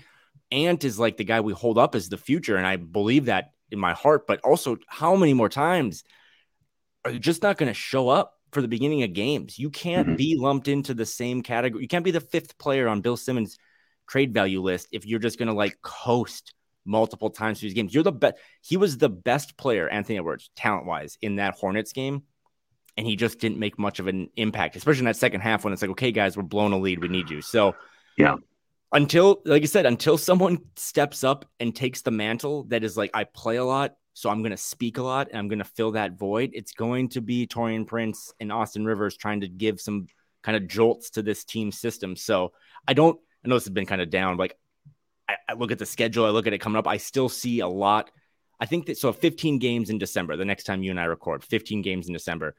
[0.50, 3.52] Ant is like the guy we hold up as the future, and I believe that
[3.70, 4.26] in my heart.
[4.26, 6.04] But also, how many more times
[7.04, 9.58] are you just not going to show up for the beginning of games?
[9.58, 10.16] You can't Mhm.
[10.16, 11.82] be lumped into the same category.
[11.82, 13.58] You can't be the fifth player on Bill Simmons'
[14.08, 17.94] trade value list if you're just going to like coast multiple times through these games.
[17.94, 18.36] You're the best.
[18.60, 22.24] He was the best player, Anthony Edwards, talent wise, in that Hornets game.
[22.96, 25.72] And he just didn't make much of an impact, especially in that second half when
[25.72, 27.00] it's like, okay, guys, we're blown a lead.
[27.00, 27.40] We need you.
[27.40, 27.74] So,
[28.18, 28.36] Yeah.
[28.92, 33.10] until like I said, until someone steps up and takes the mantle that is like
[33.14, 36.18] I play a lot, so I'm gonna speak a lot and I'm gonna fill that
[36.18, 36.50] void.
[36.52, 40.06] It's going to be Taurean Prince and Austin Rivers trying to give some
[40.42, 42.14] kind of jolts to this team system.
[42.16, 42.52] So
[42.86, 44.58] I don't I know this has been kind of down, but like
[45.28, 47.60] I, I look at the schedule, I look at it coming up, I still see
[47.60, 48.10] a lot.
[48.60, 51.42] I think that so 15 games in December, the next time you and I record,
[51.42, 52.54] 15 games in December.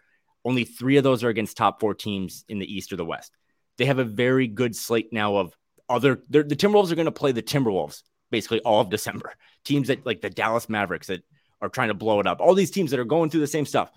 [0.46, 3.32] Only three of those are against top four teams in the East or the West.
[3.78, 5.56] They have a very good slate now of
[5.90, 9.34] other the Timberwolves are going to play the Timberwolves basically all of December.
[9.64, 11.24] Teams that like the Dallas Mavericks that
[11.62, 12.42] are trying to blow it up.
[12.42, 13.92] All these teams that are going through the same stuff.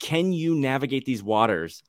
[0.00, 1.82] Can you navigate these waters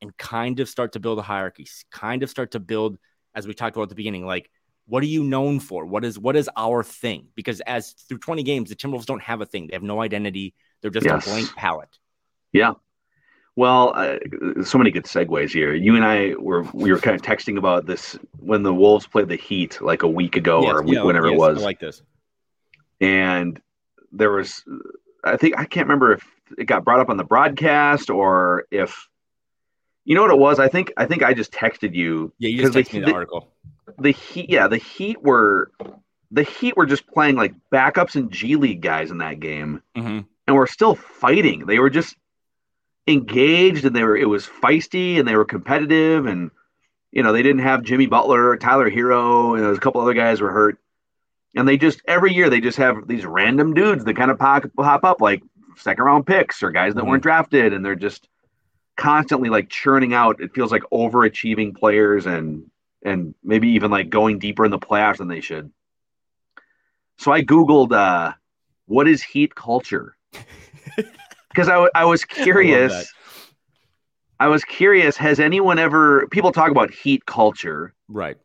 [0.00, 1.66] and kind of start to build a hierarchy?
[1.90, 2.98] Kind of start to build
[3.34, 4.50] as we talked about at the beginning like
[4.86, 5.84] what are you known for?
[5.84, 7.28] What is what is our thing?
[7.34, 9.66] Because as through 20 games the Timberwolves don't have a thing.
[9.66, 10.54] They have no identity.
[10.80, 11.26] They're just Yes.
[11.26, 11.98] a blank palette.
[12.52, 12.74] Yeah.
[13.58, 14.18] Well, uh,
[14.62, 15.74] so many good segues here.
[15.74, 19.26] You and I were we were kind of texting about this when the Wolves played
[19.26, 22.00] the Heat like a week ago or a week, whenever it was, I like this.
[23.00, 23.60] and
[24.12, 24.62] there was,
[25.24, 26.24] I think I can't remember if
[26.56, 29.08] it got brought up on the broadcast or if,
[30.04, 30.60] you know what it was.
[30.60, 32.32] I think I think I just texted you.
[32.38, 33.48] Yeah, you just texted me the, the article.
[33.98, 34.50] the Heat.
[34.50, 35.72] Yeah, the Heat were
[36.30, 39.82] the Heat were just playing like backups and G League guys in that game.
[39.96, 41.66] hmm and were still fighting.
[41.66, 42.16] They were just
[43.08, 46.50] engaged and they were it was feisty and they were competitive and
[47.10, 50.52] you know they didn't have Jimmy Butler, Tyler Herro, and a couple other guys were
[50.52, 50.78] hurt.
[51.56, 54.64] And they just every year they just have these random dudes that kind of pop,
[54.76, 55.42] pop up like
[55.76, 57.08] second round picks or guys that Mhm.
[57.08, 58.28] weren't drafted and they're just
[58.96, 62.68] constantly like churning out it feels like overachieving players and
[63.04, 65.70] and maybe even like going deeper in the playoffs than they should.
[67.16, 68.32] So I googled uh
[68.86, 70.16] what is heat culture?
[71.58, 73.12] because I, w- I was curious.
[74.38, 75.16] I, was curious.
[75.16, 76.28] Has anyone ever?
[76.28, 78.36] People talk about heat culture, Right.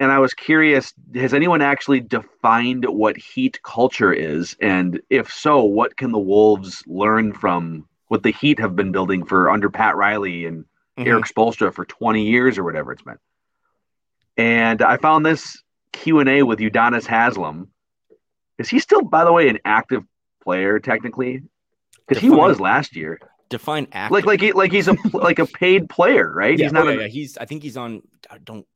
[0.00, 0.92] and I was curious.
[1.14, 4.56] Has anyone actually defined what heat culture is?
[4.60, 9.24] And if so, what can the Wolves learn from what the Heat have been building
[9.24, 10.64] for under Pat Riley and
[10.98, 11.06] Mhm.
[11.06, 13.18] Erik Spoelstra for 20 years or whatever it's been?
[14.36, 17.68] And I found this Q and A with Udonis Haslem.
[18.58, 20.02] Is he still, by the way, an active
[20.42, 21.42] player technically?
[22.10, 23.18] Because he was last year.
[23.48, 24.12] Define active.
[24.12, 26.58] Like like he, like he's a like a paid player, right?
[26.58, 27.06] yeah, he's not oh, a, yeah, yeah.
[27.08, 27.38] He's.
[27.38, 28.02] I think he's on.
[28.30, 28.66] I don't.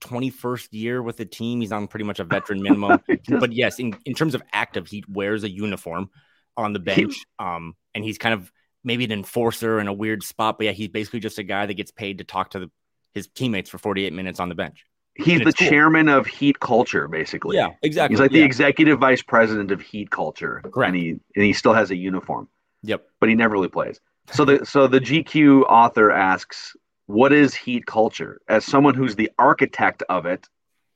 [0.00, 1.60] Twenty first year with the team.
[1.60, 3.00] He's on pretty much a veteran minimum.
[3.08, 6.08] just- but yes, in, in terms of active, he wears a uniform
[6.56, 7.24] on the bench.
[7.38, 8.50] um, and he's kind of
[8.82, 10.56] maybe an enforcer in a weird spot.
[10.58, 12.70] But yeah, he's basically just a guy that gets paid to talk to the,
[13.12, 14.84] his teammates for forty eight minutes on the bench.
[15.16, 15.68] he's the cool.
[15.68, 17.56] chairman of Heat Culture, basically.
[17.56, 18.14] Yeah, exactly.
[18.14, 20.62] He's like the executive vice president of Heat Culture.
[20.72, 20.94] Correct.
[20.94, 22.48] And he and he still has a uniform,
[22.84, 23.06] Yep.
[23.20, 24.00] but he never really plays.
[24.32, 29.30] So the so the GQ author asks, "What is Heat culture?" As someone who's the
[29.38, 30.48] architect of it,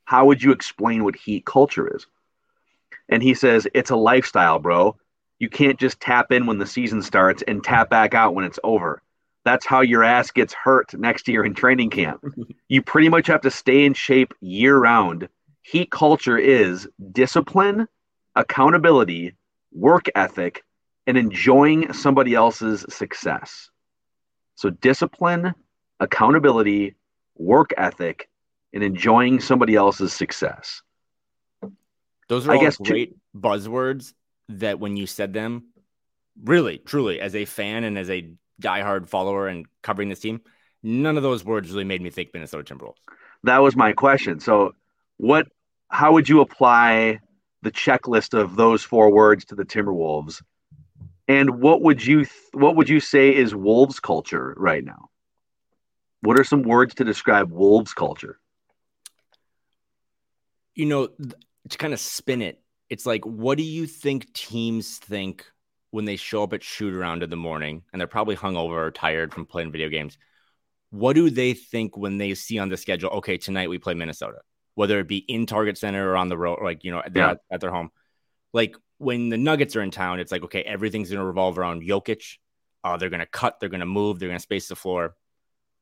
[0.04, 2.06] how would you explain what Heat culture is?
[3.08, 4.96] And he says, "It's a lifestyle, bro.
[5.38, 8.58] You can't just tap in when the season starts and tap back out when it's
[8.64, 9.02] over.
[9.44, 12.24] That's how your ass gets hurt next year in training camp.
[12.68, 15.28] you pretty much have to stay in shape year round.
[15.62, 17.86] Heat culture is discipline,
[18.34, 19.34] accountability,
[19.72, 20.64] work ethic,
[21.08, 23.70] and enjoying somebody else's success.
[24.56, 25.54] So, discipline,
[25.98, 26.96] accountability,
[27.34, 28.28] work ethic,
[28.74, 30.82] and enjoying somebody else's success.
[32.28, 34.12] Those are I all guess great buzzwords
[34.50, 35.68] that when you said them,
[36.44, 40.42] really, truly, as a fan and as a diehard follower and covering this team,
[40.82, 43.00] none of those words really made me think Minnesota Timberwolves.
[43.44, 44.40] That was my question.
[44.40, 44.74] So,
[45.16, 45.46] what?
[45.88, 47.20] How would you apply
[47.62, 50.42] the checklist of those four words to the Timberwolves?
[51.28, 55.10] And what would you th- what would you say is Wolves culture right now?
[56.22, 58.40] What are some words to describe Wolves culture?
[60.74, 61.34] You know, th-
[61.68, 65.44] to kind of spin it, it's like, what do you think teams think
[65.90, 68.90] when they show up at shoot around in the morning and they're probably hungover or
[68.90, 70.16] tired from playing video games,
[70.90, 73.10] what do they think when they see on the schedule?
[73.10, 74.38] Okay, tonight we play Minnesota,
[74.74, 77.34] whether it be in Target Center or on the road, like you know, yeah.
[77.50, 77.90] at their home.
[78.54, 81.82] Like when the Nuggets are in town, it's like okay, everything's going to revolve around
[81.82, 82.38] Jokic.
[82.84, 85.16] Uh, they're going to cut, they're going to move, they're going to space the floor.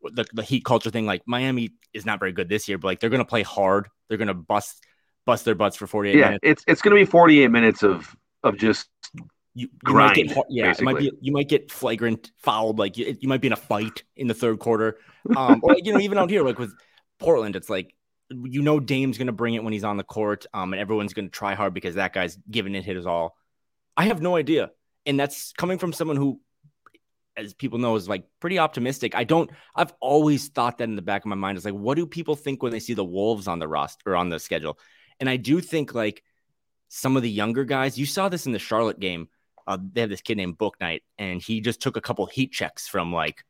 [0.03, 3.01] The, the Heat culture thing, like Miami is not very good this year, but like
[3.01, 3.89] they're going to play hard.
[4.09, 4.85] They're going to bust
[5.25, 6.41] bust their butts for 48 yeah, minutes.
[6.43, 8.89] it's it's going to be 48 minutes of of just
[9.55, 10.17] you, you grind.
[10.17, 10.83] Might get, yeah, basically.
[10.83, 13.57] it might be you might get flagrant fouled, like you, you might be in a
[13.57, 14.99] fight in the third quarter,
[15.37, 16.73] um, or you know even out here like with
[17.19, 17.95] Portland, it's like
[18.31, 21.15] you know Dame's going to bring it when he's on the court, um, and everyone's
[21.15, 23.37] going to try hard because that guy's giving it hit his all.
[23.97, 24.71] I have no idea,
[25.05, 26.41] and that's coming from someone who,
[27.37, 29.15] as people know, is like pretty optimistic.
[29.15, 29.51] I don't.
[29.75, 32.37] I've always thought that in the back of my mind is like, what do people
[32.37, 34.79] think when they see the Wolves on the roster or on the schedule?
[35.21, 36.23] And I do think like
[36.89, 37.99] some of the younger guys.
[37.99, 39.29] You saw this in the Charlotte game.
[39.67, 42.87] Uh, they have this kid named Bouknight, and he just took a couple heat checks
[42.87, 43.45] from like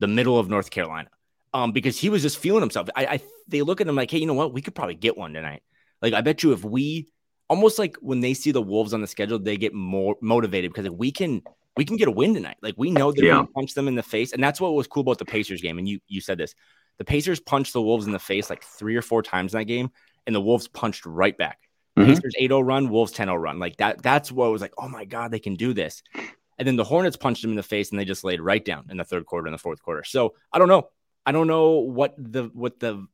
[0.00, 1.10] the middle of North Carolina,
[1.54, 2.88] um, because he was just feeling himself.
[2.94, 4.52] I, I they look at him like, hey, you know what?
[4.52, 5.62] We could probably get one tonight.
[6.02, 7.08] Like, I bet you if we
[7.48, 10.86] almost like when they see the Wolves on the schedule, they get more motivated because
[10.86, 11.42] if we can
[11.76, 12.56] we can get a win tonight.
[12.60, 13.34] Like we know they're yeah.
[13.34, 14.32] gonna punch them in the face.
[14.32, 15.78] And that's what was cool about the Pacers game.
[15.78, 16.54] And you you said this.
[16.98, 19.66] The Pacers punched the Wolves in the face like three or four times in that
[19.66, 19.90] game,
[20.26, 21.60] and the Wolves punched right back.
[21.96, 22.10] Mm-hmm.
[22.10, 23.58] Pacers 8-0 run, Wolves 10-0 run.
[23.58, 26.02] Like that, that's what was like, oh my God, they can do this.
[26.58, 28.86] And then the Hornets punched them in the face and they just laid right down
[28.90, 30.04] in the third quarter and the fourth quarter.
[30.04, 30.88] So I don't know.
[31.28, 33.06] I don't know what the what the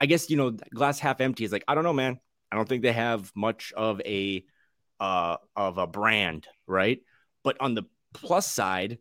[0.00, 2.18] I guess you know glass half empty is like, I don't know, man.
[2.50, 4.44] I don't think they have much of a
[4.98, 6.98] uh of a brand, right?
[7.44, 8.98] But on the plus side,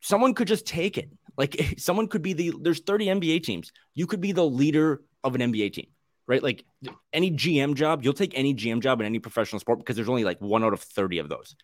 [0.00, 1.10] someone could just take it.
[1.38, 3.70] Like someone could be the there's 30 NBA teams.
[3.94, 5.86] You could be the leader of an NBA team
[6.26, 6.42] right?
[6.44, 6.64] Like
[7.12, 10.22] any GM job, you'll take any GM job in any professional sport because there's only
[10.22, 11.56] like one out of 30 of those.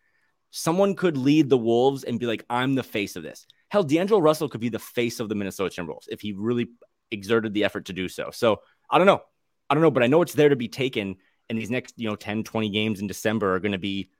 [0.50, 3.46] Someone could lead the Wolves and be like, I'm the face of this.
[3.68, 6.68] Hell, D'Angelo Russell could be the face of the Minnesota Timberwolves if he really
[7.10, 8.30] exerted the effort to do so.
[8.32, 9.22] So I don't know.
[9.68, 11.16] I don't know, but I know it's there to be taken.
[11.48, 14.10] And these next, you know, 10, 20 games in December are going to be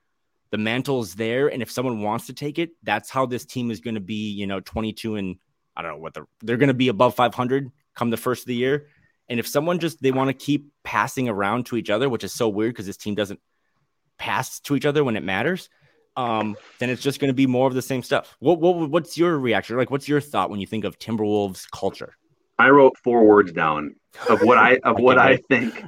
[0.51, 1.47] the mantle's there.
[1.47, 4.31] And if someone wants to take it, that's how this team is going to be,
[4.31, 5.37] you know, 22 and
[5.75, 8.47] I don't know what the, they're going to be above 500 come the first of
[8.47, 8.87] the year.
[9.29, 12.33] And if someone just they want to keep passing around to each other, which is
[12.33, 13.39] so weird because this team doesn't
[14.17, 15.69] pass to each other when it matters,
[16.17, 18.35] um, then it's just going to be more of the same stuff.
[18.39, 19.77] What, what what's your reaction?
[19.77, 22.17] Like, what's your thought when you think of Timberwolves culture?
[22.59, 23.95] I wrote four words down
[24.27, 25.85] of what I of what I think.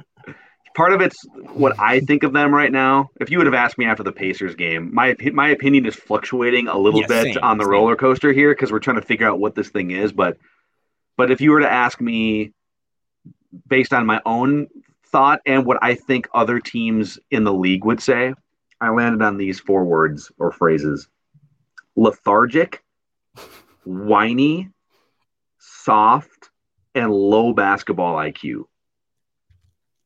[0.76, 1.16] Part of it's
[1.52, 3.10] what I think of them right now.
[3.20, 6.68] If you would have asked me after the Pacers game, my my opinion is fluctuating
[6.68, 7.72] a little yeah, bit same, on the same.
[7.72, 10.12] roller coaster here because we're trying to figure out what this thing is.
[10.12, 10.38] But
[11.16, 12.52] but if you were to ask me
[13.66, 14.68] based on my own
[15.06, 18.32] thought and what I think other teams in the league would say,
[18.80, 21.08] I landed on these four words or phrases
[21.96, 22.82] lethargic,
[23.84, 24.70] whiny,
[25.58, 26.50] soft,
[26.94, 28.64] and low basketball IQ.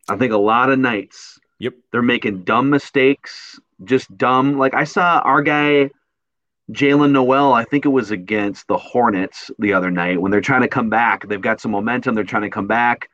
[0.08, 4.58] I think a lot of nights, yep, they're making dumb mistakes, just dumb.
[4.58, 5.90] Like I saw our guy
[6.72, 10.62] Jaylen Nowell, I think it was against the Hornets the other night when they're trying
[10.62, 11.28] to come back.
[11.28, 12.14] They've got some momentum.
[12.14, 13.10] They're trying to come back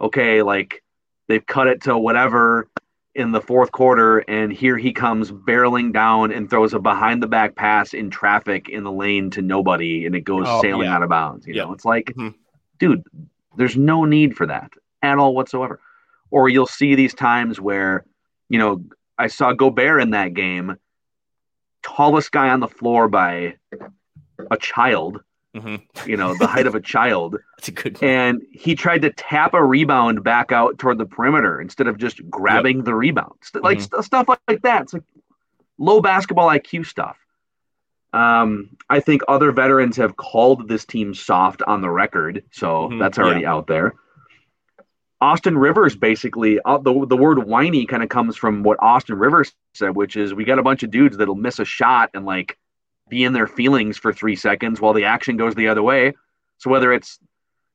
[0.00, 0.82] okay, like
[1.28, 2.68] they've cut it to whatever
[3.16, 7.26] in the fourth quarter, and here he comes barreling down and throws a behind the
[7.26, 10.94] back pass in traffic in the lane to nobody, and it goes oh, sailing yeah.
[10.94, 11.46] out of bounds.
[11.46, 12.36] You know, it's like, mm-hmm.
[12.78, 13.02] dude,
[13.56, 15.80] there's no need for that at all whatsoever.
[16.30, 18.04] Or you'll see these times where,
[18.50, 18.84] you know,
[19.16, 20.76] I saw Gobert in that game,
[21.82, 23.54] tallest guy on the floor by
[24.50, 25.22] a child,
[25.56, 26.08] Mm-hmm.
[26.10, 27.36] You know, the height of a child.
[27.56, 28.00] That's a good.
[28.00, 28.10] One.
[28.10, 32.28] And he tried to tap a rebound back out toward the perimeter instead of just
[32.28, 32.84] grabbing yep.
[32.84, 33.32] the rebound.
[33.54, 33.94] Like mm-hmm.
[33.94, 34.82] st- stuff like that.
[34.82, 35.02] It's like
[35.78, 37.16] low basketball IQ stuff.
[38.12, 42.98] Um, I think other veterans have called this team soft on the record, so mm-hmm.
[42.98, 43.52] that's already yeah.
[43.52, 43.94] out there.
[45.20, 49.52] Austin Rivers basically uh, the the word whiny kind of comes from what Austin Rivers
[49.74, 52.58] said, which is we got a bunch of dudes that'll miss a shot and like
[53.08, 56.12] be in their feelings for three seconds while the action goes the other way.
[56.58, 57.18] So whether it's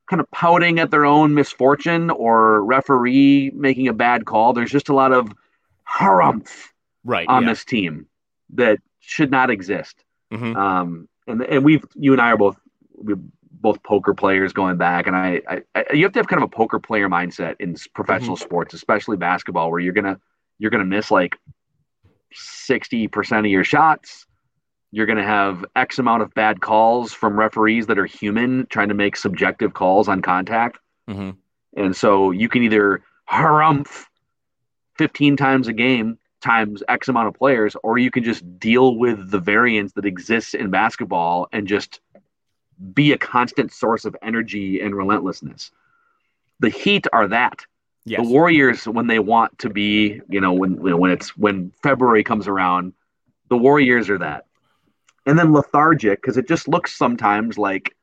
[0.10, 4.89] kind of pouting at their own misfortune or referee making a bad call, there's just
[4.89, 5.32] a lot of
[5.89, 6.49] harumph
[7.03, 7.49] right on yeah.
[7.49, 8.08] this team
[8.53, 10.03] that should not exist.
[10.34, 10.56] Mm-hmm.
[10.56, 12.58] Um, and and we've you and I are both
[12.95, 13.16] we
[13.51, 16.47] both poker players going back, and I, I, I, you have to have kind of
[16.47, 18.43] a poker player mindset in professional mm-hmm.
[18.43, 20.20] sports, especially basketball, where you're gonna
[20.58, 21.38] you're gonna miss like
[22.34, 24.26] sixty percent of your shots
[24.92, 28.89] you're going to have X amount of bad calls from referees that are human trying
[28.89, 30.80] to make subjective calls on contact.
[31.10, 31.32] Mm-hmm.
[31.78, 34.06] And so you can either harumph
[34.98, 39.32] 15 times a game times X amount of players, or you can just deal with
[39.32, 42.02] the variance that exists in basketball and just
[42.94, 45.72] be a constant source of energy and relentlessness.
[46.60, 47.66] The Heat are that.
[48.06, 48.22] Yes.
[48.22, 52.48] The Warriors, when they want to be, you know, when when it's when February comes
[52.48, 52.94] around,
[53.50, 54.46] the Warriors are that.
[55.26, 57.95] And then lethargic because it just looks sometimes like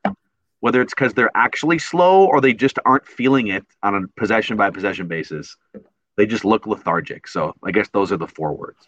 [0.61, 4.57] whether it's because they're actually slow or they just aren't feeling it on a possession
[4.57, 5.55] by possession basis.
[6.17, 7.27] They just look lethargic.
[7.27, 8.87] So I guess those are the four words.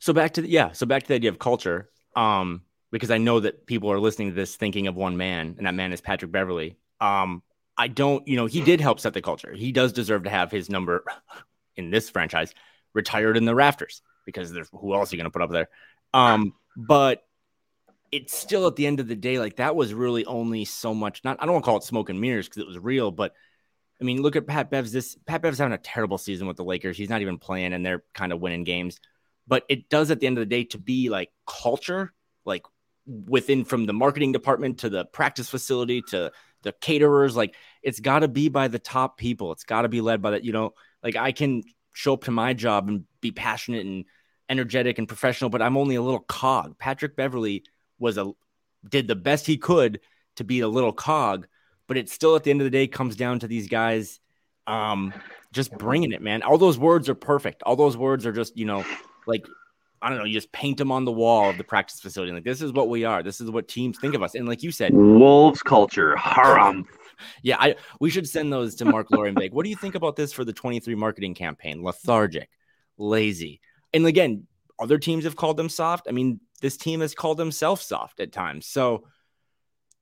[0.00, 1.90] So back to the, yeah, so back to the idea of culture.
[2.16, 5.66] Um, because I know that people are listening to this thinking of one man, and
[5.66, 6.76] that man is Patrick Beverley.
[7.00, 7.42] Um,
[7.78, 9.52] I don't, you know, he did help set the culture.
[9.52, 11.04] He does deserve to have his number
[11.76, 12.52] in this franchise
[12.92, 15.68] retired in the rafters because there's who else are you going to put up there?
[16.12, 17.22] Um, but
[18.10, 21.22] it's still at the end of the day, like that was really only so much.
[21.24, 23.34] Not I don't want to call it smoke and mirrors because it was real, but
[24.00, 24.92] I mean, look at Pat Bev's.
[24.92, 26.96] This Pat Bev's having a terrible season with the Lakers.
[26.96, 28.98] He's not even playing, and they're kind of winning games.
[29.46, 32.12] But it does at the end of the day to be like culture,
[32.44, 32.64] like
[33.06, 37.36] within from the marketing department to the practice facility to the caterers.
[37.36, 39.52] Like it's got to be by the top people.
[39.52, 40.44] It's got to be led by that.
[40.44, 41.62] You know, like I can
[41.92, 44.04] show up to my job and be passionate and
[44.50, 46.76] energetic and professional, but I'm only a little cog.
[46.78, 47.64] Patrick Beverley
[47.98, 48.32] was a
[48.88, 50.00] did the best he could
[50.36, 51.46] to be a little cog,
[51.86, 54.20] but it still at the end of the day comes down to these guys
[54.66, 55.14] um
[55.52, 56.42] just bringing it, man.
[56.42, 57.62] All those words are perfect.
[57.64, 58.84] All those words are just, you know,
[59.26, 59.46] like
[60.02, 62.32] I don't know, you just paint them on the wall of the practice facility.
[62.32, 63.22] Like this is what we are.
[63.22, 64.34] This is what teams think of us.
[64.34, 66.86] And like you said, Wolves culture, haram.
[67.42, 69.52] Yeah, I we should send those to Mark Lorienbeck.
[69.52, 71.82] what do you think about this for the 23 marketing campaign?
[71.82, 72.48] Lethargic,
[72.96, 73.60] lazy.
[73.92, 74.46] And again,
[74.78, 76.06] other teams have called them soft.
[76.08, 78.66] I mean, this team has called themselves soft at times.
[78.66, 79.06] So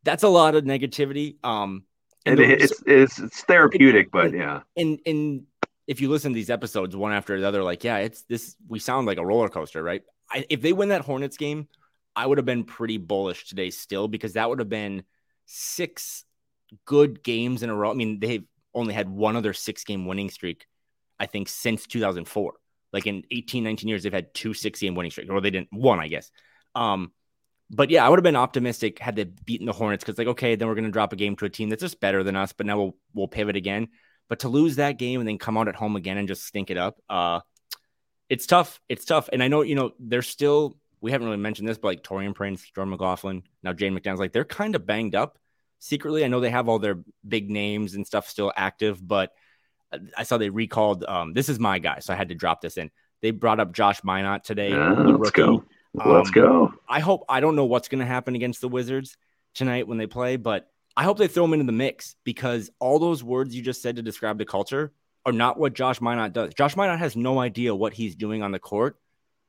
[0.05, 1.36] that's a lot of negativity.
[1.45, 1.84] Um
[2.26, 4.61] and it, it's, it's it's therapeutic, but yeah.
[4.76, 5.45] And and
[5.86, 8.78] if you listen to these episodes one after the other, like, yeah, it's this we
[8.78, 10.03] sound like a roller coaster, right?
[10.30, 11.68] I, if they win that Hornets game,
[12.14, 15.05] I would have been pretty bullish today still because that would have been
[15.47, 16.24] six
[16.84, 17.91] good games in a row.
[17.91, 20.66] I mean, they've only had one other six game winning streak,
[21.18, 22.55] I think, since 2004.
[22.93, 25.68] Like in 18, 19 years, they've had two six game winning streaks, or they didn't,
[25.72, 26.30] one, I guess.
[26.74, 27.12] Um,
[27.70, 30.55] but yeah, I would have been optimistic had they beaten the Hornets because, like, okay,
[30.57, 32.53] then we're going to drop a game to a team that's just better than us,
[32.53, 33.89] but now we'll, we'll pivot again.
[34.28, 36.70] But to lose that game and then come out at home again and just stink
[36.70, 37.41] it up, uh,
[38.28, 38.80] it's tough.
[38.89, 39.28] It's tough.
[39.32, 42.34] And I know, you know, they're still, we haven't really mentioned this, but like Taurean
[42.34, 45.39] Prince, Jordan McLaughlin, now Jaden McDaniels, like they're kind of banged up
[45.78, 46.24] secretly.
[46.24, 49.32] I know they have all their big names and stuff still active, but
[50.16, 51.05] I saw they recalled.
[51.05, 52.91] Um, this is my guy, so I had to drop this in.
[53.22, 54.70] They brought up Josh Minott today.
[54.70, 55.64] Yeah, let's go.
[55.95, 56.74] Let's Um, go.
[56.89, 59.16] I hope I don't know what's going to happen against the Wizards
[59.55, 62.99] tonight when they play, but I hope they throw him into the mix because all
[62.99, 64.93] those words you just said to describe the culture
[65.24, 66.55] are not what Josh Minott does.
[66.55, 68.99] Josh Minott has no idea what he's doing on the court,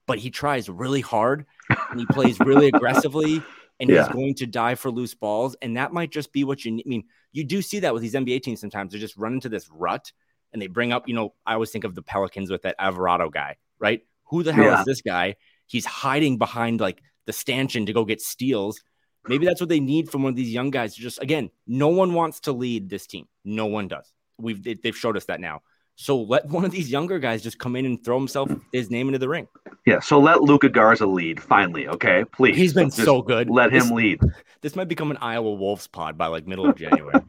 [0.07, 1.45] but he tries really hard
[1.91, 3.41] and he plays really aggressively
[3.79, 4.05] and Yeah.
[4.05, 5.55] he's going to die for loose balls.
[5.61, 6.83] And that might just be what you need.
[6.85, 8.93] I mean, you do see that with these NBA teams sometimes.
[8.93, 10.11] They just run into this rut
[10.53, 13.29] and they bring up, you know, I always think of the Pelicans with that Alvarado
[13.29, 14.01] guy, right?
[14.29, 14.79] Who the hell Yeah.
[14.79, 15.35] is this guy?
[15.67, 18.81] He's hiding behind like the stanchion to go get steals.
[19.27, 20.95] Maybe that's what they need from one of these young guys.
[20.95, 23.27] Just again, no one wants to lead this team.
[23.45, 24.11] No one does.
[24.37, 25.61] We've they- they've showed us that now.
[25.95, 29.09] So let one of these younger guys just come in and throw himself his name
[29.09, 29.47] into the ring.
[29.85, 32.23] Yeah, so let Luka Garza lead finally, okay?
[32.31, 32.55] Please.
[32.55, 33.49] He's been Just so good.
[33.49, 34.19] Let This- him lead.
[34.61, 37.21] This might become an Iowa Wolves pod by like middle of January.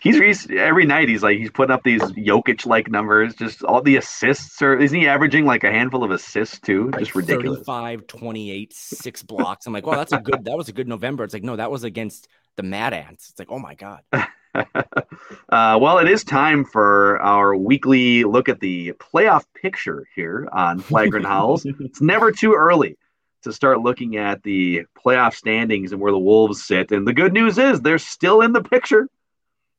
[0.00, 3.34] He's, he's every night he's like he's putting up these Jokic like numbers.
[3.34, 6.90] Just all the assists are isn't he averaging like a handful of assists too?
[6.90, 7.58] like Just ridiculous.
[7.58, 9.66] 35, 28, six blocks.
[9.66, 11.24] I'm like, wow, that's a good, that was a good November.
[11.24, 13.30] It's like, no, that was against the Mad Ants.
[13.30, 14.00] It's like, oh my God.
[14.12, 20.80] uh, well, it is time for our weekly look at the playoff picture here on
[20.80, 21.66] Flagrant Howls.
[21.66, 22.96] It's never too early
[23.42, 26.92] to start looking at the playoff standings and where the Wolves sit.
[26.92, 29.08] And the good news is they're still in the picture.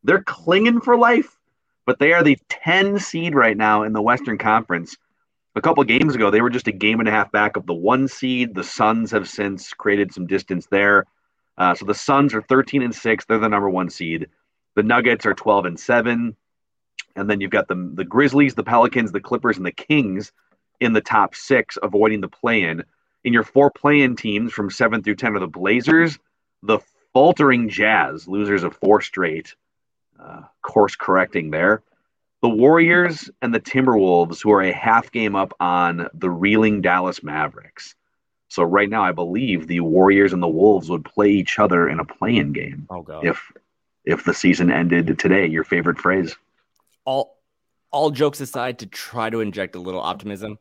[0.04, 1.38] They're clinging for life,
[1.86, 4.98] but they are the 10 seed right now in the Western Conference.
[5.56, 7.74] A couple games ago, they were just a game and a half back of the
[7.74, 8.56] one seed.
[8.56, 11.06] The Suns have since created some distance there.
[11.58, 13.26] Uh, so the Suns are 13 and 6.
[13.26, 14.30] They're the number one seed.
[14.76, 16.36] The Nuggets are 12 and 7.
[17.16, 20.32] And then you've got the, the Grizzlies, the Pelicans, the Clippers, and the Kings
[20.80, 22.84] in the top six, avoiding the play in.
[23.24, 26.18] In your four play in teams from 7 through 10 are the Blazers,
[26.64, 26.80] the
[27.14, 29.56] faltering Jazz, losers of four straight,
[30.22, 31.84] uh, course correcting there.
[32.42, 37.22] The Warriors and the Timberwolves, who are a half game up on the reeling Dallas
[37.24, 37.96] Mavericks.
[38.50, 42.00] So right now, I believe the Warriors and the Wolves would play each other in
[42.00, 43.26] a play-in game Oh God.
[43.26, 43.52] if
[44.06, 45.46] if the season ended today.
[45.46, 46.36] Your favorite phrase?
[47.06, 47.38] all
[47.92, 50.58] all jokes aside to try to inject a little optimism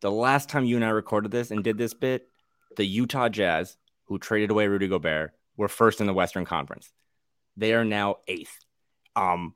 [0.00, 2.28] The last time you and I recorded this and did this bit,
[2.76, 6.90] the Utah Jazz, who traded away Rudy Gobert, were first in the Western Conference.
[7.56, 8.56] They are now eighth.
[9.20, 9.54] Um,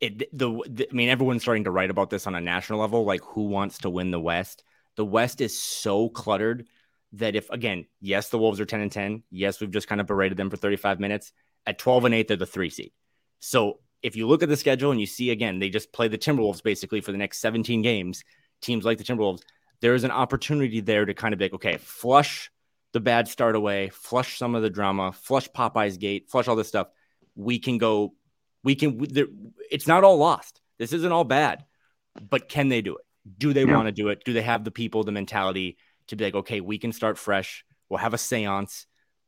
[0.00, 3.04] it the, the I mean, everyone's starting to write about this on a national level,
[3.04, 4.64] like who wants to win the West.
[4.96, 6.66] The West is so cluttered
[7.12, 9.22] that if again, yes, the Wolves are 10 and 10.
[9.30, 11.32] Yes, we've just kind of berated them for 35 minutes.
[11.66, 12.92] At 12 and 8, they're the three seed.
[13.38, 16.18] So if you look at the schedule and you see again, they just play the
[16.18, 18.22] Timberwolves basically for the next 17 games,
[18.60, 19.40] teams like the Timberwolves,
[19.80, 22.50] there is an opportunity there to kind of be like, okay, flush
[22.92, 26.68] the bad start away, flush some of the drama, flush Popeye's gate, flush all this
[26.68, 26.88] stuff.
[27.34, 28.14] We can go,
[28.64, 29.06] we can,
[29.70, 30.60] it's not all lost.
[30.78, 31.64] This isn't all bad,
[32.28, 33.04] but can they do it?
[33.38, 33.74] Do they yeah.
[33.76, 34.24] want to do it?
[34.24, 35.76] Do they have the people, the mentality
[36.08, 37.64] to be like, okay, we can start fresh.
[37.88, 38.86] We'll have a seance,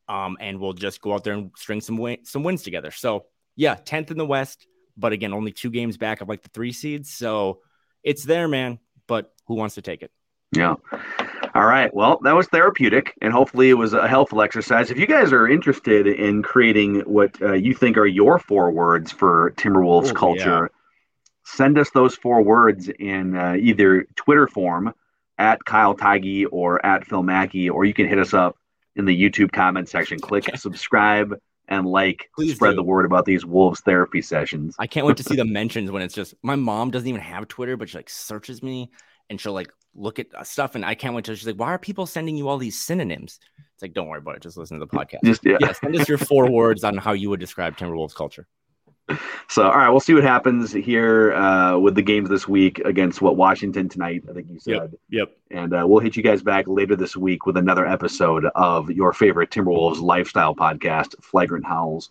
[0.09, 2.91] um, and we'll just go out there and string some win- some wins together.
[2.91, 4.67] So yeah, tenth in the West,
[4.97, 7.13] but again, only two games back of like the three seeds.
[7.13, 7.61] So
[8.03, 8.79] it's there, man.
[9.07, 10.11] But who wants to take it?
[10.53, 10.75] Yeah.
[11.55, 11.93] All right.
[11.95, 14.91] Well, that was therapeutic, and hopefully it was a helpful exercise.
[14.91, 19.13] If you guys are interested in creating what uh, you think are your four words
[19.13, 20.79] for Timberwolves Ooh, culture, yeah.
[21.45, 24.95] send us those four words in uh, either Twitter form
[25.39, 28.57] at Kyle Theige or at Phil Mackey, or you can hit us up
[28.95, 30.19] in the YouTube comment section.
[30.19, 32.77] Click subscribe and like Please spread do.
[32.77, 34.75] the word about these wolves therapy sessions.
[34.79, 37.49] I can't wait to see the mentions when it's just my mom doesn't even have
[37.49, 38.91] Twitter, but she like searches me
[39.31, 41.69] and she'll like look at uh, stuff, and I can't wait till she's like, "Why
[41.69, 43.39] are people sending you all these synonyms?"
[43.75, 44.43] It's like, don't worry about it.
[44.43, 45.23] Just listen to the podcast.
[45.23, 45.59] Just, yeah.
[45.61, 48.47] yeah, send us your four words on how you would describe Timberwolves culture.
[49.49, 53.23] So, all right, we'll see what happens here uh, with the games this week against
[53.23, 54.25] what Washington tonight.
[54.29, 54.73] I think you said.
[54.73, 54.91] Yep.
[55.11, 55.37] yep.
[55.51, 59.13] And uh, we'll hit you guys back later this week with another episode of your
[59.13, 62.11] favorite Timberwolves lifestyle podcast, Flagrant Howls.